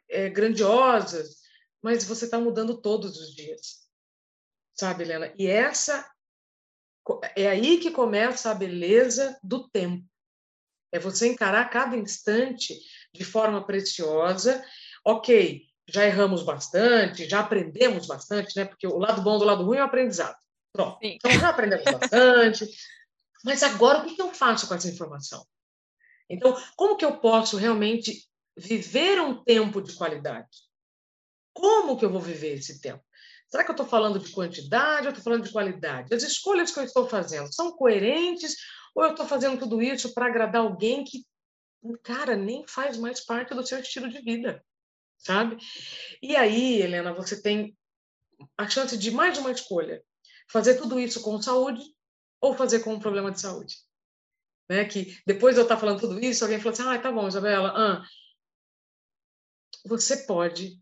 é, 0.10 0.30
grandiosas, 0.30 1.38
mas 1.82 2.04
você 2.04 2.26
está 2.26 2.40
mudando 2.40 2.82
todos 2.82 3.18
os 3.20 3.36
dias. 3.36 3.88
Sabe, 4.74 5.04
Helena? 5.04 5.34
E 5.38 5.48
essa 5.48 6.10
é 7.36 7.48
aí 7.48 7.78
que 7.78 7.92
começa 7.92 8.52
a 8.52 8.56
beleza 8.56 9.38
do 9.44 9.68
tempo. 9.70 10.06
É 10.92 11.00
você 11.00 11.28
encarar 11.28 11.70
cada 11.70 11.96
instante 11.96 12.78
de 13.14 13.24
forma 13.24 13.66
preciosa. 13.66 14.64
Ok, 15.06 15.64
já 15.88 16.06
erramos 16.06 16.44
bastante, 16.44 17.30
já 17.30 17.40
aprendemos 17.40 18.08
bastante, 18.08 18.56
né? 18.56 18.66
Porque 18.66 18.88
o 18.88 18.98
lado 18.98 19.22
bom 19.22 19.38
do 19.38 19.46
lado 19.46 19.64
ruim 19.64 19.78
é 19.78 19.82
o 19.82 19.86
aprendizado. 19.86 20.38
Pronto. 20.74 20.98
Sim. 21.02 21.16
Então 21.16 21.32
já 21.32 21.50
aprendemos 21.50 21.86
bastante, 21.86 22.66
mas 23.44 23.64
agora, 23.64 24.00
o 24.00 24.16
que 24.16 24.22
eu 24.22 24.34
faço 24.34 24.68
com 24.68 24.76
essa 24.76 24.90
informação? 24.90 25.46
Então, 26.30 26.56
como 26.76 26.96
que 26.96 27.06
eu 27.06 27.20
posso 27.20 27.58
realmente 27.58 28.28
viver 28.56 29.20
um 29.20 29.44
tempo 29.44 29.82
de 29.82 29.94
qualidade? 29.94 30.50
Como 31.54 31.98
que 31.98 32.06
eu 32.06 32.10
vou 32.10 32.22
viver 32.22 32.54
esse 32.54 32.80
tempo? 32.80 33.04
Será 33.50 33.66
que 33.66 33.72
eu 33.72 33.74
estou 33.74 33.86
falando 33.86 34.18
de 34.18 34.32
quantidade 34.32 35.08
ou 35.08 35.10
estou 35.10 35.24
falando 35.24 35.44
de 35.44 35.52
qualidade? 35.52 36.14
As 36.14 36.24
escolhas 36.24 36.72
que 36.72 36.80
eu 36.80 36.84
estou 36.86 37.08
fazendo 37.10 37.54
são 37.54 37.74
coerentes 37.74 38.56
ou 38.96 39.04
eu 39.04 39.12
estou 39.12 39.26
fazendo 39.26 39.60
tudo 39.60 39.82
isso 39.82 40.14
para 40.14 40.28
agradar 40.28 40.62
alguém 40.62 41.04
que, 41.04 41.26
cara, 42.02 42.36
nem 42.36 42.66
faz 42.66 42.96
mais 42.98 43.20
parte 43.20 43.54
do 43.54 43.66
seu 43.66 43.80
estilo 43.80 44.08
de 44.10 44.22
vida, 44.22 44.64
sabe? 45.18 45.58
E 46.22 46.36
aí, 46.36 46.82
Helena, 46.82 47.14
você 47.14 47.42
tem 47.42 47.76
a 48.58 48.70
chance 48.70 48.98
de 48.98 49.12
mais 49.12 49.38
uma 49.38 49.52
escolha. 49.52 50.02
Fazer 50.50 50.76
tudo 50.76 51.00
isso 51.00 51.22
com 51.22 51.42
saúde 51.42 51.82
ou 52.42 52.58
fazer 52.58 52.80
com 52.80 52.94
um 52.94 53.00
problema 53.00 53.32
de 53.32 53.40
saúde. 53.40 53.78
Né? 54.68 54.84
Que 54.86 55.22
depois 55.26 55.56
de 55.56 55.62
eu 55.62 55.64
estar 55.64 55.78
falando 55.78 56.02
tudo 56.02 56.20
isso, 56.20 56.44
alguém 56.44 56.60
falou 56.60 56.74
assim: 56.74 56.84
ah, 56.84 57.00
tá 57.00 57.12
bom, 57.12 57.28
Isabela, 57.28 57.74
ah, 57.76 58.08
você 59.86 60.18
pode 60.26 60.82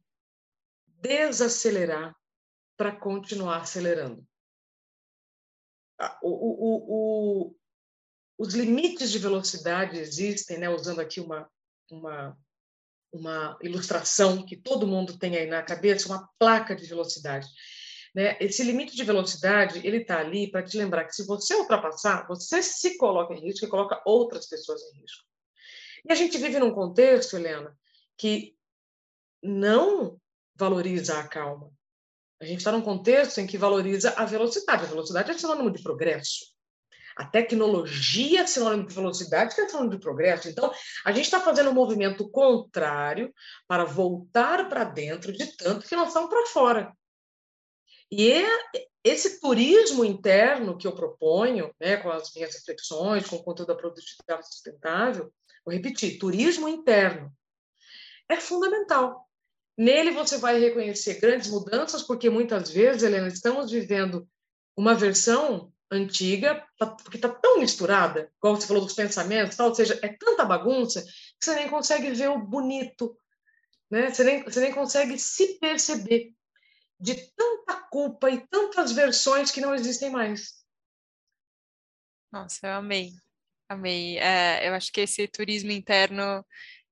desacelerar 1.01 2.15
para 2.77 2.95
continuar 2.95 3.57
acelerando. 3.57 4.25
O, 6.21 6.29
o, 6.29 7.47
o, 7.47 7.55
os 8.37 8.53
limites 8.53 9.11
de 9.11 9.19
velocidade 9.19 9.97
existem, 9.97 10.57
né? 10.57 10.69
usando 10.69 11.01
aqui 11.01 11.19
uma, 11.19 11.49
uma, 11.91 12.37
uma 13.11 13.59
ilustração 13.61 14.45
que 14.45 14.55
todo 14.55 14.87
mundo 14.87 15.17
tem 15.17 15.35
aí 15.35 15.47
na 15.47 15.61
cabeça, 15.61 16.07
uma 16.07 16.29
placa 16.39 16.73
de 16.73 16.85
velocidade. 16.85 17.47
Né? 18.15 18.37
Esse 18.39 18.63
limite 18.63 18.95
de 18.95 19.03
velocidade, 19.03 19.85
ele 19.85 19.97
está 19.97 20.19
ali 20.19 20.49
para 20.49 20.63
te 20.63 20.77
lembrar 20.77 21.05
que 21.05 21.15
se 21.15 21.25
você 21.25 21.55
ultrapassar, 21.55 22.27
você 22.27 22.61
se 22.61 22.97
coloca 22.97 23.33
em 23.33 23.39
risco 23.39 23.65
e 23.65 23.69
coloca 23.69 24.01
outras 24.05 24.47
pessoas 24.47 24.81
em 24.81 25.01
risco. 25.01 25.25
E 26.07 26.11
a 26.11 26.15
gente 26.15 26.37
vive 26.37 26.59
num 26.59 26.71
contexto, 26.71 27.35
Helena, 27.35 27.77
que 28.17 28.55
não 29.43 30.19
valoriza 30.55 31.19
a 31.19 31.27
calma. 31.27 31.71
A 32.41 32.45
gente 32.45 32.59
está 32.59 32.71
num 32.71 32.81
contexto 32.81 33.39
em 33.39 33.47
que 33.47 33.57
valoriza 33.57 34.13
a 34.15 34.25
velocidade. 34.25 34.85
A 34.85 34.87
velocidade 34.87 35.31
é 35.31 35.37
sinônimo 35.37 35.71
de 35.71 35.83
progresso. 35.83 36.45
A 37.17 37.25
tecnologia 37.25 38.41
é 38.41 38.47
sinônimo 38.47 38.87
de 38.87 38.95
velocidade, 38.95 39.53
que 39.53 39.59
é 39.59 39.67
sinônimo 39.67 39.91
de 39.91 39.99
progresso. 39.99 40.47
Então, 40.47 40.71
a 41.05 41.11
gente 41.11 41.25
está 41.25 41.41
fazendo 41.41 41.69
um 41.69 41.73
movimento 41.73 42.29
contrário 42.29 43.33
para 43.67 43.83
voltar 43.83 44.69
para 44.69 44.85
dentro 44.85 45.33
de 45.33 45.45
tanto 45.57 45.85
que 45.85 45.95
nós 45.97 46.07
estamos 46.07 46.29
para 46.29 46.45
fora. 46.45 46.93
E 48.11 48.31
é 48.31 48.47
esse 49.03 49.39
turismo 49.39 50.03
interno 50.03 50.77
que 50.77 50.87
eu 50.87 50.93
proponho, 50.93 51.73
né, 51.79 51.97
com 51.97 52.09
as 52.09 52.33
minhas 52.33 52.53
reflexões, 52.55 53.27
com 53.27 53.37
o 53.37 53.43
conteúdo 53.43 53.69
da 53.69 53.75
produtividade 53.75 54.47
sustentável, 54.47 55.31
vou 55.63 55.73
repetir, 55.73 56.17
turismo 56.17 56.67
interno 56.67 57.31
é 58.29 58.37
fundamental. 58.39 59.27
Nele 59.77 60.11
você 60.11 60.37
vai 60.37 60.59
reconhecer 60.59 61.19
grandes 61.19 61.49
mudanças, 61.49 62.03
porque 62.03 62.29
muitas 62.29 62.69
vezes, 62.69 63.01
Helena, 63.01 63.27
estamos 63.27 63.71
vivendo 63.71 64.27
uma 64.77 64.93
versão 64.93 65.73
antiga, 65.91 66.63
tá, 66.77 66.85
porque 66.85 67.17
está 67.17 67.29
tão 67.29 67.59
misturada, 67.59 68.31
igual 68.37 68.55
você 68.55 68.67
falou 68.67 68.83
dos 68.83 68.93
pensamentos, 68.93 69.57
tal, 69.57 69.69
ou 69.69 69.75
seja, 69.75 69.99
é 70.03 70.09
tanta 70.09 70.45
bagunça 70.45 71.01
que 71.01 71.45
você 71.45 71.55
nem 71.55 71.69
consegue 71.69 72.11
ver 72.11 72.29
o 72.29 72.37
bonito, 72.37 73.17
né? 73.89 74.11
Você 74.11 74.23
nem, 74.23 74.43
você 74.43 74.59
nem 74.59 74.71
consegue 74.71 75.17
se 75.17 75.57
perceber 75.59 76.33
de 76.99 77.15
tanta 77.31 77.75
culpa 77.89 78.29
e 78.29 78.45
tantas 78.47 78.91
versões 78.91 79.51
que 79.51 79.61
não 79.61 79.73
existem 79.73 80.09
mais. 80.09 80.59
Nossa, 82.31 82.67
eu 82.67 82.73
amei, 82.73 83.11
amei. 83.67 84.17
É, 84.19 84.67
eu 84.67 84.73
acho 84.73 84.91
que 84.91 85.01
esse 85.01 85.27
turismo 85.27 85.71
interno 85.71 86.45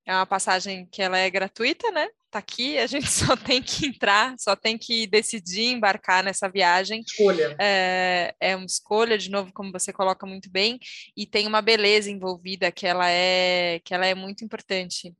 é 0.06 0.15
uma 0.15 0.26
passagem 0.26 0.88
que 0.88 1.02
ela 1.02 1.17
é 1.17 1.30
gratuita, 1.30 1.91
né? 1.91 2.08
Tá 2.32 2.39
aqui, 2.39 2.78
a 2.78 2.88
gente 2.88 3.08
só 3.12 3.36
tem 3.36 3.62
que 3.62 3.86
entrar, 3.86 4.36
só 4.39 4.56
tem 4.56 4.78
que 4.78 5.06
decidir 5.06 5.74
embarcar 5.74 6.24
nessa 6.24 6.50
viagem. 6.50 7.02
Escolha. 7.06 7.56
É, 7.60 8.34
é 8.39 8.56
uma 8.56 8.65
escolha, 8.65 9.17
de 9.17 9.30
novo, 9.30 9.52
como 9.54 9.72
você 9.72 9.93
coloca 9.93 10.26
muito 10.26 10.50
bem, 10.50 10.80
e 11.15 11.26
tem 11.26 11.46
uma 11.46 11.62
beleza 11.62 12.10
envolvida 12.10 12.72
que 12.72 12.88
ela 12.88 13.10
é 13.10 13.80
que 13.84 13.93
ela 13.93 14.06
é 14.06 14.15
muito 14.15 14.43
importante. 14.43 15.13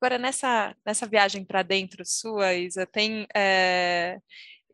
Agora, 0.00 0.18
nessa, 0.18 0.76
nessa 0.84 1.06
viagem 1.06 1.44
para 1.44 1.62
dentro 1.62 2.04
sua, 2.04 2.54
Isa, 2.54 2.86
tem. 2.86 3.26
É, 3.34 4.18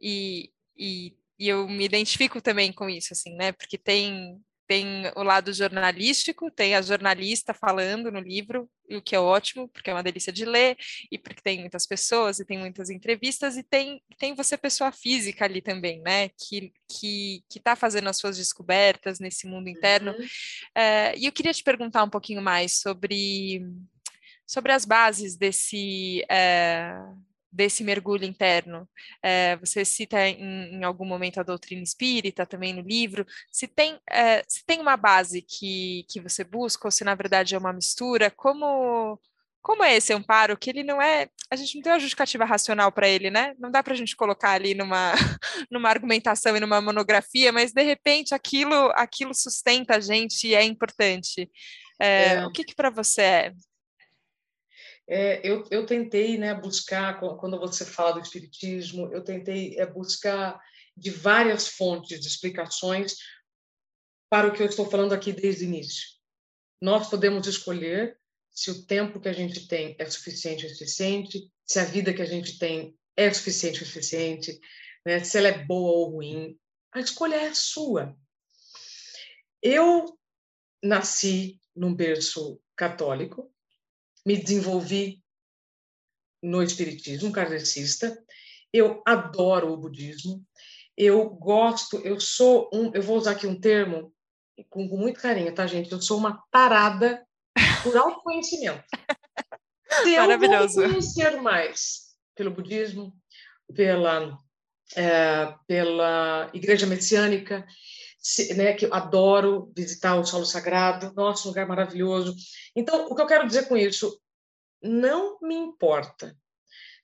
e, 0.01 0.51
e 0.77 1.19
e 1.39 1.49
eu 1.49 1.69
me 1.69 1.85
identifico 1.85 2.41
também 2.41 2.73
com 2.73 2.91
isso, 2.91 3.13
assim, 3.13 3.35
né? 3.37 3.53
Porque 3.53 3.79
tem 3.79 4.41
tem 4.67 5.11
o 5.17 5.23
lado 5.23 5.51
jornalístico, 5.51 6.51
tem 6.51 6.75
a 6.75 6.83
jornalista 6.83 7.55
falando 7.55 8.13
no 8.13 8.21
livro, 8.21 8.69
o 8.91 9.01
que 9.01 9.17
é 9.17 9.19
ótimo, 9.19 9.67
porque 9.67 9.89
é 9.89 9.95
uma 9.95 10.03
delícia 10.03 10.31
de 10.31 10.45
ler, 10.45 10.77
e 11.11 11.17
porque 11.17 11.41
tem 11.41 11.61
muitas 11.61 11.87
pessoas, 11.87 12.39
e 12.39 12.45
tem 12.45 12.59
muitas 12.59 12.91
entrevistas, 12.91 13.57
e 13.57 13.63
tem, 13.63 14.03
tem 14.19 14.35
você, 14.35 14.59
pessoa 14.59 14.93
física 14.93 15.47
ali 15.47 15.63
também, 15.63 16.03
né, 16.03 16.29
que 16.29 16.71
que 16.87 17.43
está 17.57 17.75
fazendo 17.75 18.09
as 18.11 18.19
suas 18.19 18.37
descobertas 18.37 19.19
nesse 19.19 19.47
mundo 19.47 19.71
interno. 19.71 20.13
Uhum. 20.13 20.27
É, 20.75 21.17
e 21.17 21.25
eu 21.25 21.33
queria 21.33 21.55
te 21.55 21.63
perguntar 21.63 22.05
um 22.05 22.11
pouquinho 22.11 22.43
mais 22.43 22.79
sobre, 22.79 23.63
sobre 24.49 24.73
as 24.73 24.85
bases 24.85 25.37
desse... 25.37 26.25
É, 26.29 26.99
desse 27.51 27.83
mergulho 27.83 28.25
interno. 28.25 28.89
É, 29.23 29.57
você 29.57 29.85
cita 29.85 30.21
em, 30.29 30.77
em, 30.77 30.85
algum 30.85 31.05
momento 31.05 31.41
a 31.41 31.43
doutrina 31.43 31.83
espírita, 31.83 32.47
também 32.47 32.73
no 32.73 32.83
livro. 32.83 33.27
Se 33.51 33.67
tem, 33.67 33.99
é, 34.11 34.45
se 34.47 34.65
tem 34.65 34.81
uma 34.81 34.97
base 34.97 35.43
que, 35.43 36.05
que 36.09 36.21
você 36.21 36.45
busca, 36.45 36.87
ou 36.87 36.91
se 36.91 37.05
na 37.05 37.15
verdade 37.15 37.55
é 37.55 37.59
uma 37.59 37.73
mistura, 37.73 38.31
como, 38.31 39.19
como 39.63 39.83
é 39.83 39.97
esse 39.97 40.13
amparo? 40.13 40.57
Que 40.57 40.71
ele 40.71 40.85
não 40.85 41.01
é. 41.01 41.29
A 41.51 41.57
gente 41.57 41.77
não 41.77 41.83
tem 41.83 41.93
uma 41.93 41.99
justificativa 41.99 42.45
racional 42.45 42.93
para 42.93 43.09
ele, 43.09 43.31
né? 43.31 43.55
Não 43.59 43.71
dá 43.71 43.83
para 43.83 43.95
a 43.95 43.97
gente 43.97 44.15
colocar 44.15 44.53
ali 44.53 44.75
numa, 44.75 45.13
numa 45.71 45.89
argumentação 45.89 46.57
e 46.57 46.61
numa 46.61 46.81
monografia, 46.81 47.51
mas 47.53 47.73
de 47.73 47.83
repente 47.83 48.35
aquilo, 48.35 48.93
aquilo 48.95 49.35
sustenta 49.35 49.97
a 49.97 50.01
gente 50.01 50.47
e 50.47 50.55
é 50.55 50.63
importante. 50.63 51.51
É. 52.01 52.47
O 52.47 52.53
que, 52.53 52.63
que 52.63 52.75
para 52.75 52.91
você 52.91 53.23
é? 53.23 53.53
É, 55.09 55.41
eu, 55.43 55.65
eu 55.71 55.87
tentei 55.87 56.37
né, 56.37 56.55
buscar, 56.55 57.19
quando 57.19 57.59
você 57.59 57.85
fala 57.85 58.13
do 58.13 58.21
Espiritismo, 58.21 59.11
eu 59.11 59.25
tentei 59.25 59.79
é, 59.79 59.87
buscar 59.87 60.61
de 60.95 61.11
várias 61.11 61.67
fontes 61.67 62.21
de 62.21 62.29
explicações 62.29 63.17
para 64.29 64.49
o 64.49 64.53
que 64.53 64.63
eu 64.63 64.67
estou 64.67 64.89
falando 64.91 65.15
aqui 65.15 65.33
desde 65.33 65.65
o 65.65 65.69
início. 65.69 66.07
Nós 66.81 67.09
podemos 67.09 67.47
escolher 67.47 68.19
se 68.51 68.71
o 68.71 68.85
tempo 68.85 69.21
que 69.21 69.29
a 69.29 69.33
gente 69.33 69.67
tem 69.67 69.97
é 69.99 70.05
suficiente 70.05 70.67
ou 70.67 70.71
suficiente, 70.71 71.51
se 71.65 71.79
a 71.79 71.85
vida 71.85 72.13
que 72.13 72.23
a 72.23 72.27
gente 72.27 72.59
tem 72.59 72.95
é 73.17 73.33
suficiente 73.33 73.81
ou 73.81 73.87
suficiente, 73.87 74.61
né, 75.07 75.25
se 75.25 75.39
ela 75.39 75.49
é 75.49 75.65
boa 75.65 75.93
ou 75.93 76.11
ruim. 76.11 76.59
A 76.93 77.01
escolha 77.01 77.37
é 77.37 77.55
sua. 77.55 78.15
Eu 79.63 80.19
nasci 80.83 81.61
num 81.75 81.95
berço 81.95 82.61
católico, 82.77 83.51
me 84.29 84.37
desenvolvi 84.37 85.25
no 86.43 86.63
espiritismo 86.63 87.33
kardecista. 87.33 88.23
Eu 88.71 89.03
adoro 89.07 89.73
o 89.73 89.77
budismo. 89.79 90.45
Eu 90.95 91.31
gosto, 91.31 91.97
eu 92.05 92.21
sou 92.21 92.69
um, 92.71 92.93
eu 92.93 93.03
vou 93.03 93.17
usar 93.17 93.31
aqui 93.31 93.47
um 93.47 93.59
termo 93.59 94.13
com, 94.69 94.87
com 94.87 94.99
muito 94.99 95.19
carinho, 95.19 95.55
tá, 95.55 95.67
gente? 95.67 95.91
Eu 95.91 96.03
sou 96.03 96.19
uma 96.19 96.45
tarada 96.51 97.27
por 97.83 97.97
autoconhecimento. 97.97 98.85
Se 100.03 100.13
eu 100.13 100.39
vou 100.39 100.75
conhecer 100.75 101.41
mais 101.41 102.09
pelo 102.35 102.51
budismo, 102.51 103.17
pela, 103.75 104.39
é, 104.95 105.55
pela 105.67 106.51
igreja 106.53 106.87
messiânica, 106.87 107.67
né, 108.57 108.73
que 108.75 108.87
adoro 108.87 109.73
visitar 109.77 110.17
o 110.17 110.25
solo 110.25 110.45
sagrado, 110.45 111.13
nosso 111.15 111.49
lugar 111.49 111.67
maravilhoso. 111.67 112.35
Então, 112.75 113.07
o 113.07 113.15
que 113.15 113.23
eu 113.23 113.27
quero 113.27 113.47
dizer 113.47 113.69
com 113.69 113.77
isso, 113.77 114.21
não 114.83 115.39
me 115.41 115.55
importa 115.55 116.37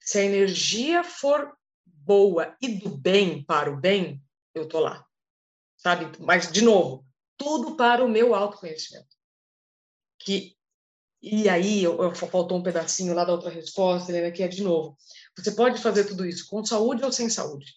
se 0.01 0.19
a 0.19 0.25
energia 0.25 1.03
for 1.03 1.57
boa 1.85 2.55
e 2.61 2.69
do 2.69 2.91
bem 2.91 3.43
para 3.43 3.71
o 3.71 3.81
bem, 3.81 4.23
eu 4.55 4.69
tô 4.69 4.79
lá, 4.81 5.05
sabe? 5.77 6.11
Mas 6.21 6.53
de 6.53 6.63
novo, 6.63 7.07
tudo 7.37 7.77
para 7.77 8.05
o 8.05 8.09
meu 8.09 8.35
autoconhecimento. 8.35 9.17
Que 10.19 10.55
e 11.23 11.49
aí 11.49 11.83
eu, 11.83 12.03
eu, 12.03 12.15
faltou 12.15 12.59
um 12.59 12.63
pedacinho 12.63 13.15
lá 13.15 13.25
da 13.25 13.33
outra 13.33 13.49
resposta, 13.49 14.13
Helena, 14.13 14.31
que 14.31 14.43
é 14.43 14.49
de 14.49 14.63
novo. 14.63 14.95
Você 15.39 15.53
pode 15.53 15.81
fazer 15.81 16.05
tudo 16.05 16.27
isso 16.27 16.47
com 16.47 16.63
saúde 16.63 17.03
ou 17.03 17.11
sem 17.11 17.31
saúde. 17.31 17.73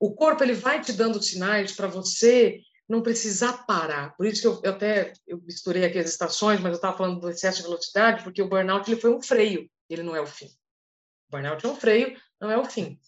O 0.00 0.14
corpo 0.14 0.42
ele 0.42 0.54
vai 0.54 0.80
te 0.80 0.94
dando 0.94 1.22
sinais 1.22 1.72
para 1.72 1.86
você 1.86 2.60
não 2.88 3.02
precisar 3.02 3.66
parar. 3.66 4.16
Por 4.16 4.26
isso 4.26 4.40
que 4.40 4.46
eu, 4.48 4.60
eu, 4.64 4.72
até 4.72 5.12
eu 5.28 5.40
misturei 5.42 5.84
aqui 5.84 5.98
as 5.98 6.08
estações, 6.08 6.58
mas 6.58 6.72
eu 6.72 6.76
estava 6.76 6.96
falando 6.96 7.20
do 7.20 7.30
excesso 7.30 7.58
de 7.58 7.64
velocidade, 7.64 8.24
porque 8.24 8.42
o 8.42 8.48
burnout 8.48 8.90
ele 8.90 9.00
foi 9.00 9.14
um 9.14 9.22
freio, 9.22 9.70
ele 9.88 10.02
não 10.02 10.16
é 10.16 10.20
o 10.20 10.26
fim. 10.26 10.46
O 10.46 11.30
burnout 11.30 11.64
é 11.64 11.68
um 11.68 11.76
freio, 11.76 12.16
não 12.40 12.50
é 12.50 12.58
o 12.58 12.64
fim. 12.64 12.98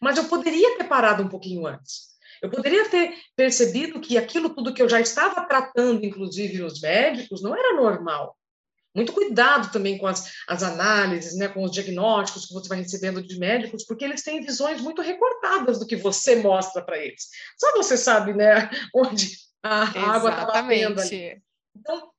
Mas 0.00 0.18
eu 0.18 0.24
poderia 0.24 0.76
ter 0.76 0.84
parado 0.84 1.22
um 1.22 1.28
pouquinho 1.28 1.66
antes. 1.66 2.12
Eu 2.42 2.50
poderia 2.50 2.88
ter 2.88 3.16
percebido 3.36 4.00
que 4.00 4.18
aquilo 4.18 4.50
tudo 4.50 4.74
que 4.74 4.82
eu 4.82 4.88
já 4.88 5.00
estava 5.00 5.46
tratando, 5.46 6.04
inclusive 6.04 6.58
nos 6.58 6.80
médicos, 6.80 7.40
não 7.40 7.56
era 7.56 7.76
normal. 7.76 8.36
Muito 8.94 9.12
cuidado 9.12 9.72
também 9.72 9.96
com 9.96 10.06
as, 10.06 10.32
as 10.46 10.62
análises, 10.62 11.36
né, 11.36 11.48
com 11.48 11.62
os 11.62 11.72
diagnósticos 11.72 12.46
que 12.46 12.52
você 12.52 12.68
vai 12.68 12.78
recebendo 12.78 13.26
de 13.26 13.38
médicos, 13.38 13.84
porque 13.84 14.04
eles 14.04 14.22
têm 14.22 14.42
visões 14.42 14.80
muito 14.80 15.00
recortadas 15.00 15.78
do 15.78 15.86
que 15.86 15.96
você 15.96 16.36
mostra 16.36 16.82
para 16.84 16.98
eles. 16.98 17.28
Só 17.58 17.72
você 17.72 17.96
sabe, 17.96 18.34
né, 18.34 18.68
onde 18.94 19.30
a, 19.62 19.84
a 19.84 20.14
água 20.14 20.30
está 20.30 20.44
batendo 20.44 21.00
ali. 21.00 21.42
Então, 21.74 22.10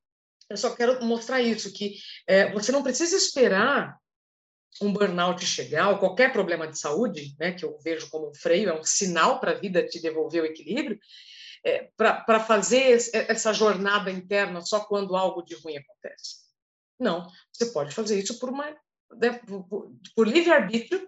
eu 0.49 0.57
só 0.57 0.75
quero 0.75 1.03
mostrar 1.05 1.41
isso, 1.41 1.71
que 1.71 1.95
é, 2.27 2.51
você 2.51 2.71
não 2.71 2.81
precisa 2.81 3.15
esperar 3.15 3.97
um 4.81 4.91
burnout 4.91 5.45
chegar, 5.45 5.89
ou 5.89 5.99
qualquer 5.99 6.33
problema 6.33 6.67
de 6.67 6.79
saúde, 6.79 7.35
né, 7.39 7.51
que 7.51 7.63
eu 7.63 7.77
vejo 7.83 8.09
como 8.09 8.29
um 8.29 8.33
freio, 8.33 8.69
é 8.69 8.79
um 8.79 8.83
sinal 8.83 9.39
para 9.39 9.51
a 9.51 9.59
vida 9.59 9.85
te 9.85 10.01
devolver 10.01 10.41
o 10.41 10.45
equilíbrio, 10.47 10.99
é, 11.65 11.89
para 11.95 12.39
fazer 12.39 12.97
essa 13.13 13.53
jornada 13.53 14.11
interna 14.11 14.61
só 14.61 14.81
quando 14.81 15.15
algo 15.15 15.43
de 15.43 15.55
ruim 15.55 15.77
acontece. 15.77 16.42
Não, 17.03 17.29
você 17.51 17.67
pode 17.67 17.93
fazer 17.93 18.17
isso 18.17 18.39
por 18.39 18.49
uma 18.49 18.75
né, 19.17 19.39
por, 19.45 19.91
por 20.15 20.27
livre-arbítrio 20.27 21.07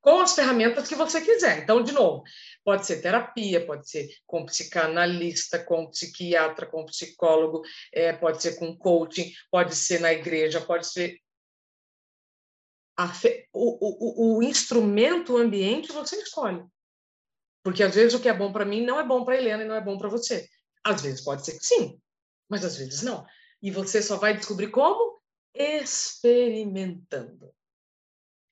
com 0.00 0.20
as 0.20 0.34
ferramentas 0.34 0.88
que 0.88 0.94
você 0.94 1.20
quiser. 1.20 1.62
Então, 1.62 1.82
de 1.82 1.92
novo, 1.92 2.22
pode 2.64 2.86
ser 2.86 3.02
terapia, 3.02 3.64
pode 3.66 3.88
ser 3.88 4.08
com 4.26 4.46
psicanalista, 4.46 5.62
com 5.62 5.90
psiquiatra, 5.90 6.66
com 6.66 6.86
psicólogo, 6.86 7.62
é, 7.92 8.12
pode 8.12 8.40
ser 8.42 8.58
com 8.58 8.76
coaching, 8.76 9.32
pode 9.50 9.74
ser 9.74 10.00
na 10.00 10.12
igreja, 10.12 10.60
pode 10.60 10.86
ser. 10.86 11.18
Fe... 13.14 13.46
O, 13.52 14.36
o, 14.36 14.38
o 14.38 14.42
instrumento, 14.42 15.34
o 15.34 15.38
ambiente, 15.38 15.92
você 15.92 16.16
escolhe. 16.16 16.64
Porque 17.62 17.82
às 17.82 17.94
vezes 17.94 18.14
o 18.14 18.20
que 18.20 18.28
é 18.28 18.32
bom 18.32 18.52
para 18.52 18.64
mim 18.64 18.84
não 18.84 18.98
é 18.98 19.04
bom 19.04 19.24
para 19.24 19.36
Helena 19.36 19.64
e 19.64 19.66
não 19.66 19.74
é 19.74 19.80
bom 19.80 19.98
para 19.98 20.08
você. 20.08 20.48
Às 20.82 21.02
vezes 21.02 21.22
pode 21.22 21.44
ser 21.44 21.58
que 21.58 21.66
sim, 21.66 22.00
mas 22.48 22.64
às 22.64 22.76
vezes 22.76 23.02
não. 23.02 23.26
E 23.62 23.70
você 23.70 24.00
só 24.02 24.16
vai 24.16 24.36
descobrir 24.36 24.68
como? 24.68 25.20
Experimentando. 25.54 27.52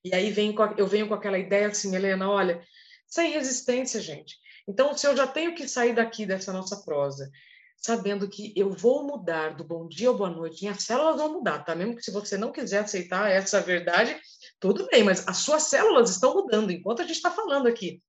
E 0.04 0.14
aí 0.14 0.30
vem 0.30 0.54
eu 0.76 0.86
venho 0.86 1.08
com 1.08 1.14
aquela 1.14 1.38
ideia 1.38 1.68
assim, 1.68 1.94
Helena, 1.94 2.30
olha, 2.30 2.62
sem 3.06 3.32
resistência, 3.32 4.00
gente. 4.00 4.36
Então, 4.66 4.96
se 4.96 5.06
eu 5.06 5.16
já 5.16 5.26
tenho 5.26 5.54
que 5.54 5.66
sair 5.66 5.94
daqui 5.94 6.26
dessa 6.26 6.52
nossa 6.52 6.82
prosa, 6.84 7.30
sabendo 7.78 8.28
que 8.28 8.52
eu 8.56 8.70
vou 8.70 9.06
mudar 9.06 9.56
do 9.56 9.64
bom 9.64 9.88
dia 9.88 10.08
ao 10.08 10.16
boa 10.16 10.28
noite, 10.28 10.62
minhas 10.62 10.82
células 10.82 11.16
vão 11.16 11.32
mudar, 11.32 11.64
tá? 11.64 11.74
Mesmo 11.74 11.96
que 11.96 12.02
se 12.02 12.10
você 12.10 12.36
não 12.36 12.52
quiser 12.52 12.80
aceitar 12.80 13.30
essa 13.30 13.60
verdade, 13.60 14.20
tudo 14.60 14.86
bem, 14.88 15.04
mas 15.04 15.26
as 15.26 15.38
suas 15.38 15.64
células 15.64 16.10
estão 16.10 16.34
mudando 16.34 16.70
enquanto 16.70 17.00
a 17.00 17.04
gente 17.04 17.16
está 17.16 17.30
falando 17.30 17.66
aqui. 17.66 18.02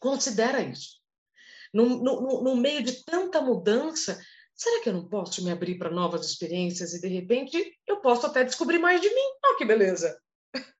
Considera 0.00 0.60
isso. 0.60 1.00
No, 1.72 2.02
no, 2.02 2.42
no 2.42 2.56
meio 2.56 2.82
de 2.82 3.04
tanta 3.04 3.40
mudança, 3.40 4.20
será 4.54 4.82
que 4.82 4.88
eu 4.88 4.92
não 4.92 5.08
posso 5.08 5.44
me 5.44 5.50
abrir 5.50 5.78
para 5.78 5.90
novas 5.90 6.26
experiências 6.26 6.92
e 6.94 7.00
de 7.00 7.08
repente 7.08 7.78
eu 7.86 8.00
posso 8.00 8.26
até 8.26 8.44
descobrir 8.44 8.78
mais 8.78 9.00
de 9.00 9.08
mim? 9.08 9.38
Oh, 9.44 9.56
que 9.56 9.64
beleza! 9.64 10.20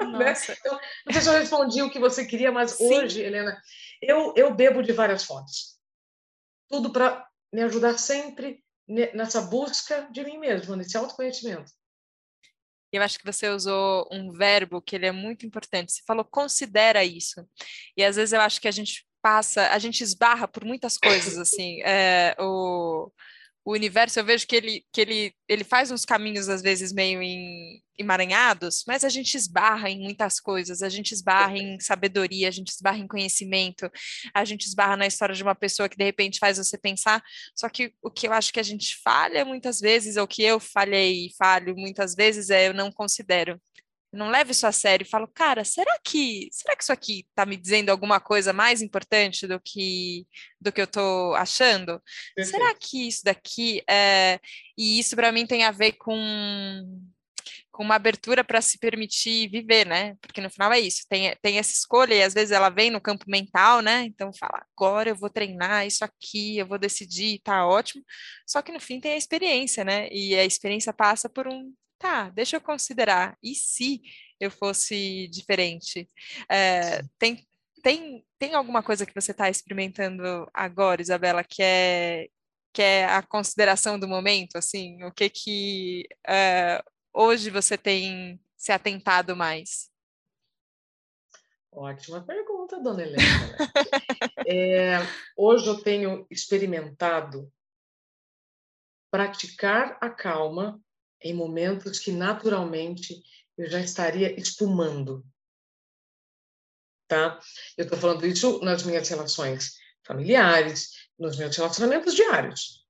né? 0.00 0.34
então, 0.58 0.80
não 1.06 1.12
sei 1.12 1.22
se 1.22 1.28
eu 1.28 1.32
respondi 1.34 1.82
o 1.82 1.90
que 1.90 1.98
você 1.98 2.24
queria, 2.24 2.50
mas 2.50 2.72
Sim. 2.72 2.94
hoje, 2.94 3.20
Helena, 3.20 3.60
eu, 4.02 4.34
eu 4.36 4.54
bebo 4.54 4.82
de 4.82 4.92
várias 4.92 5.24
fontes. 5.24 5.78
Tudo 6.68 6.92
para 6.92 7.26
me 7.52 7.62
ajudar 7.62 7.98
sempre 7.98 8.62
nessa 8.88 9.42
busca 9.42 10.08
de 10.10 10.24
mim 10.24 10.38
mesma, 10.38 10.76
nesse 10.76 10.96
autoconhecimento. 10.96 11.70
Eu 12.92 13.02
acho 13.02 13.18
que 13.18 13.24
você 13.24 13.48
usou 13.48 14.08
um 14.10 14.32
verbo 14.32 14.82
que 14.82 14.96
ele 14.96 15.06
é 15.06 15.12
muito 15.12 15.46
importante. 15.46 15.92
Você 15.92 16.02
falou 16.04 16.24
considera 16.24 17.04
isso. 17.04 17.48
E 17.96 18.02
às 18.02 18.16
vezes 18.16 18.32
eu 18.32 18.40
acho 18.40 18.60
que 18.60 18.66
a 18.66 18.72
gente 18.72 19.06
passa, 19.22 19.68
a 19.68 19.78
gente 19.78 20.02
esbarra 20.02 20.48
por 20.48 20.64
muitas 20.64 20.96
coisas, 20.96 21.38
assim, 21.38 21.80
é, 21.82 22.34
o, 22.38 23.10
o 23.64 23.72
universo, 23.72 24.18
eu 24.18 24.24
vejo 24.24 24.46
que 24.46 24.56
ele, 24.56 24.84
que 24.92 25.00
ele, 25.00 25.34
ele 25.48 25.64
faz 25.64 25.90
uns 25.90 26.04
caminhos, 26.04 26.48
às 26.48 26.62
vezes, 26.62 26.92
meio 26.92 27.22
em, 27.22 27.82
emaranhados, 28.00 28.82
mas 28.86 29.04
a 29.04 29.08
gente 29.10 29.36
esbarra 29.36 29.90
em 29.90 30.00
muitas 30.00 30.40
coisas, 30.40 30.82
a 30.82 30.88
gente 30.88 31.12
esbarra 31.12 31.58
em 31.58 31.78
sabedoria, 31.78 32.48
a 32.48 32.50
gente 32.50 32.68
esbarra 32.68 32.98
em 32.98 33.06
conhecimento, 33.06 33.90
a 34.34 34.44
gente 34.44 34.64
esbarra 34.64 34.96
na 34.96 35.06
história 35.06 35.34
de 35.34 35.42
uma 35.42 35.54
pessoa 35.54 35.88
que, 35.88 35.96
de 35.96 36.04
repente, 36.04 36.38
faz 36.38 36.56
você 36.56 36.78
pensar, 36.78 37.22
só 37.54 37.68
que 37.68 37.92
o 38.02 38.10
que 38.10 38.26
eu 38.26 38.32
acho 38.32 38.52
que 38.52 38.60
a 38.60 38.64
gente 38.64 38.96
falha 39.04 39.44
muitas 39.44 39.80
vezes, 39.80 40.16
ou 40.16 40.26
que 40.26 40.42
eu 40.42 40.58
falhei 40.58 41.26
e 41.26 41.34
falho 41.36 41.76
muitas 41.76 42.14
vezes, 42.14 42.48
é 42.48 42.68
eu 42.68 42.74
não 42.74 42.90
considero 42.90 43.60
não 44.12 44.30
levo 44.30 44.50
isso 44.50 44.66
a 44.66 44.72
sério 44.72 45.04
e 45.04 45.08
falo, 45.08 45.28
cara, 45.28 45.64
será 45.64 45.98
que, 46.04 46.48
será 46.52 46.76
que 46.76 46.82
isso 46.82 46.92
aqui 46.92 47.26
está 47.28 47.46
me 47.46 47.56
dizendo 47.56 47.90
alguma 47.90 48.20
coisa 48.20 48.52
mais 48.52 48.82
importante 48.82 49.46
do 49.46 49.60
que 49.60 50.26
do 50.60 50.72
que 50.72 50.80
eu 50.80 50.84
estou 50.84 51.34
achando? 51.34 52.02
Perfeito. 52.34 52.58
Será 52.58 52.74
que 52.74 53.08
isso 53.08 53.24
daqui 53.24 53.82
é... 53.88 54.40
e 54.76 54.98
isso 54.98 55.14
para 55.14 55.32
mim 55.32 55.46
tem 55.46 55.64
a 55.64 55.70
ver 55.70 55.92
com 55.92 56.14
com 57.80 57.84
uma 57.84 57.94
abertura 57.94 58.44
para 58.44 58.60
se 58.60 58.78
permitir 58.78 59.48
viver, 59.48 59.86
né? 59.86 60.14
Porque 60.20 60.42
no 60.42 60.50
final 60.50 60.70
é 60.70 60.78
isso, 60.78 61.06
tem, 61.08 61.34
tem 61.40 61.58
essa 61.58 61.72
escolha 61.72 62.14
e 62.14 62.22
às 62.22 62.34
vezes 62.34 62.50
ela 62.50 62.68
vem 62.68 62.90
no 62.90 63.00
campo 63.00 63.24
mental, 63.26 63.80
né? 63.80 64.02
Então 64.04 64.30
fala, 64.38 64.66
agora 64.76 65.08
eu 65.08 65.16
vou 65.16 65.30
treinar 65.30 65.86
isso 65.86 66.04
aqui, 66.04 66.58
eu 66.58 66.66
vou 66.66 66.78
decidir, 66.78 67.40
tá 67.42 67.66
ótimo. 67.66 68.04
Só 68.46 68.60
que 68.60 68.70
no 68.70 68.80
fim 68.80 69.00
tem 69.00 69.12
a 69.12 69.16
experiência, 69.16 69.82
né? 69.82 70.08
E 70.10 70.34
a 70.34 70.44
experiência 70.44 70.92
passa 70.92 71.26
por 71.26 71.48
um, 71.48 71.72
tá, 72.00 72.30
deixa 72.30 72.56
eu 72.56 72.60
considerar, 72.60 73.36
e 73.42 73.54
se 73.54 74.00
eu 74.40 74.50
fosse 74.50 75.28
diferente? 75.28 76.08
É, 76.50 77.02
tem, 77.18 77.46
tem, 77.82 78.24
tem 78.38 78.54
alguma 78.54 78.82
coisa 78.82 79.04
que 79.04 79.14
você 79.14 79.32
está 79.32 79.50
experimentando 79.50 80.48
agora, 80.52 81.02
Isabela, 81.02 81.44
que 81.44 81.62
é 81.62 82.28
que 82.72 82.82
é 82.82 83.04
a 83.04 83.20
consideração 83.20 83.98
do 83.98 84.06
momento, 84.06 84.56
assim, 84.56 85.02
o 85.02 85.10
que 85.10 85.28
que 85.28 86.08
uh, 86.28 86.90
hoje 87.12 87.50
você 87.50 87.76
tem 87.76 88.40
se 88.56 88.70
atentado 88.70 89.34
mais? 89.34 89.90
Ótima 91.72 92.22
pergunta, 92.22 92.80
dona 92.80 93.02
Helena. 93.02 93.24
é, 94.46 94.98
hoje 95.36 95.66
eu 95.66 95.82
tenho 95.82 96.26
experimentado 96.30 97.52
praticar 99.10 99.98
a 100.00 100.08
calma 100.08 100.80
em 101.22 101.34
momentos 101.34 101.98
que 101.98 102.12
naturalmente 102.12 103.22
eu 103.56 103.68
já 103.68 103.80
estaria 103.80 104.38
espumando. 104.38 105.24
Tá? 107.08 107.40
Eu 107.76 107.84
estou 107.84 107.98
falando 107.98 108.26
isso 108.26 108.60
nas 108.60 108.82
minhas 108.84 109.08
relações 109.08 109.74
familiares, 110.06 111.08
nos 111.18 111.36
meus 111.36 111.56
relacionamentos 111.56 112.14
diários 112.14 112.80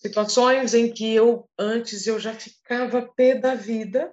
situações 0.00 0.72
em 0.72 0.92
que 0.92 1.14
eu 1.14 1.48
antes 1.58 2.06
eu 2.06 2.18
já 2.18 2.32
ficava 2.32 3.02
pé 3.14 3.34
da 3.34 3.54
vida, 3.54 4.12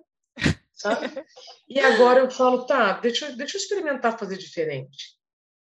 sabe? 0.73 1.07
E 1.69 1.81
agora 1.81 2.21
eu 2.21 2.31
falo, 2.31 2.65
tá, 2.65 2.93
deixa, 2.93 3.29
deixa 3.35 3.57
eu 3.57 3.61
experimentar 3.61 4.17
fazer 4.17 4.37
diferente. 4.37 5.16